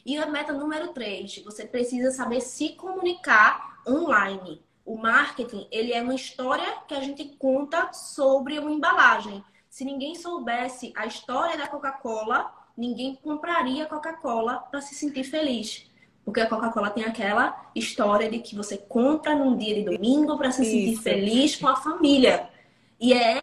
[0.06, 4.62] E a meta número três, você precisa saber se comunicar online.
[4.86, 9.42] O marketing, ele é uma história que a gente conta sobre uma embalagem.
[9.70, 15.86] Se ninguém soubesse a história da Coca-Cola, ninguém compraria Coca-Cola para se sentir feliz.
[16.26, 20.52] Porque a Coca-Cola tem aquela história de que você compra num dia de domingo para
[20.52, 20.72] se Isso.
[20.72, 22.50] sentir feliz com a família.
[23.00, 23.40] E é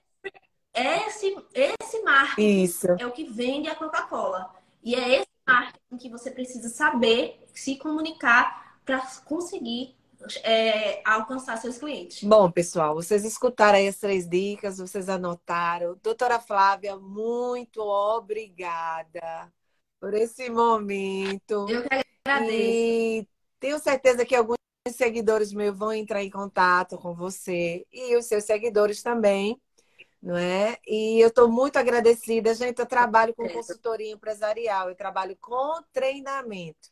[0.74, 2.86] esse, esse marketing Isso.
[2.98, 4.50] é o que vende a Coca-Cola.
[4.82, 9.94] E é esse marketing que você precisa saber se comunicar para conseguir
[10.42, 12.22] é, alcançar seus clientes.
[12.24, 15.98] Bom, pessoal, vocês escutaram aí as três dicas, vocês anotaram.
[16.02, 19.52] Doutora Flávia, muito obrigada
[20.00, 21.66] por esse momento.
[21.68, 22.52] Eu que agradeço.
[22.52, 23.28] E
[23.60, 24.58] tenho certeza que alguns
[24.88, 29.60] seguidores meus vão entrar em contato com você e os seus seguidores também,
[30.22, 30.76] não é?
[30.86, 32.78] E eu estou muito agradecida, gente.
[32.78, 36.90] Eu trabalho com consultoria empresarial, eu trabalho com treinamento.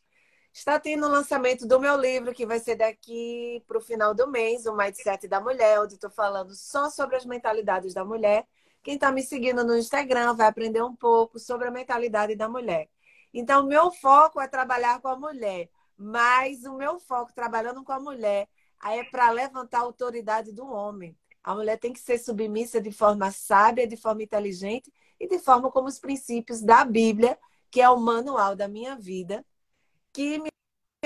[0.57, 4.27] Está tendo o lançamento do meu livro, que vai ser daqui para o final do
[4.27, 8.43] mês, o Mindset da Mulher, onde estou falando só sobre as mentalidades da mulher.
[8.81, 12.89] Quem está me seguindo no Instagram vai aprender um pouco sobre a mentalidade da mulher.
[13.31, 17.99] Então, meu foco é trabalhar com a mulher, mas o meu foco trabalhando com a
[17.99, 18.49] mulher
[18.83, 21.15] é para levantar a autoridade do homem.
[21.43, 25.69] A mulher tem que ser submissa de forma sábia, de forma inteligente e de forma
[25.69, 27.37] como os princípios da Bíblia,
[27.69, 29.45] que é o manual da minha vida,
[30.17, 30.49] que me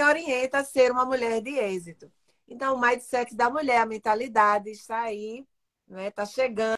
[0.01, 2.09] orienta a ser uma mulher de êxito.
[2.47, 5.45] Então, o mindset da mulher, a mentalidade está aí,
[5.85, 6.07] né?
[6.07, 6.77] Está chegando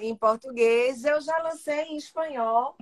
[0.00, 1.04] em português.
[1.04, 2.76] Eu já lancei em espanhol.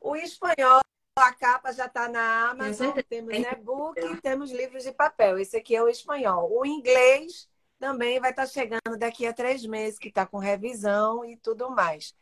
[0.00, 0.80] O espanhol,
[1.16, 2.96] a capa já está na Amazon.
[3.08, 5.38] Temos e-book e temos livros de papel.
[5.38, 6.50] Esse aqui é o espanhol.
[6.50, 7.48] O inglês
[7.78, 11.70] também vai estar tá chegando daqui a três meses, que está com revisão e tudo
[11.70, 12.12] mais.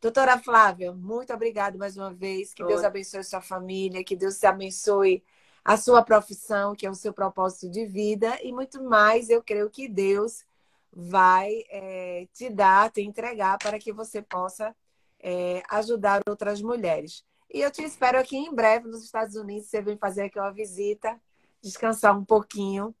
[0.00, 2.52] Doutora Flávia, muito obrigada mais uma vez.
[2.52, 2.64] Que.
[2.64, 5.22] Deus abençoe sua família, que Deus te abençoe
[5.66, 9.68] a sua profissão, que é o seu propósito de vida, e muito mais eu creio
[9.68, 10.44] que Deus
[10.92, 14.72] vai é, te dar, te entregar para que você possa
[15.18, 17.24] é, ajudar outras mulheres.
[17.52, 19.66] E eu te espero aqui em breve nos Estados Unidos.
[19.66, 21.20] Você vem fazer aqui uma visita,
[21.60, 22.94] descansar um pouquinho.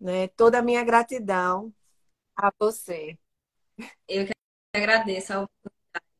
[0.00, 0.28] Né?
[0.28, 1.74] Toda a minha gratidão
[2.36, 3.18] a você.
[4.06, 4.32] Eu que
[4.72, 5.48] agradeço a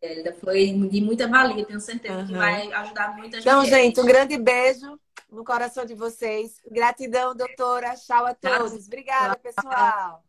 [0.02, 1.64] oportunidade, Foi de muita valia.
[1.64, 2.26] Tenho certeza uhum.
[2.26, 3.48] que vai ajudar muita gente.
[3.48, 4.98] Então, gente, um grande beijo
[5.34, 6.60] no coração de vocês.
[6.70, 7.94] Gratidão, doutora.
[7.96, 8.86] Tchau a todos.
[8.86, 10.24] Obrigada, pessoal.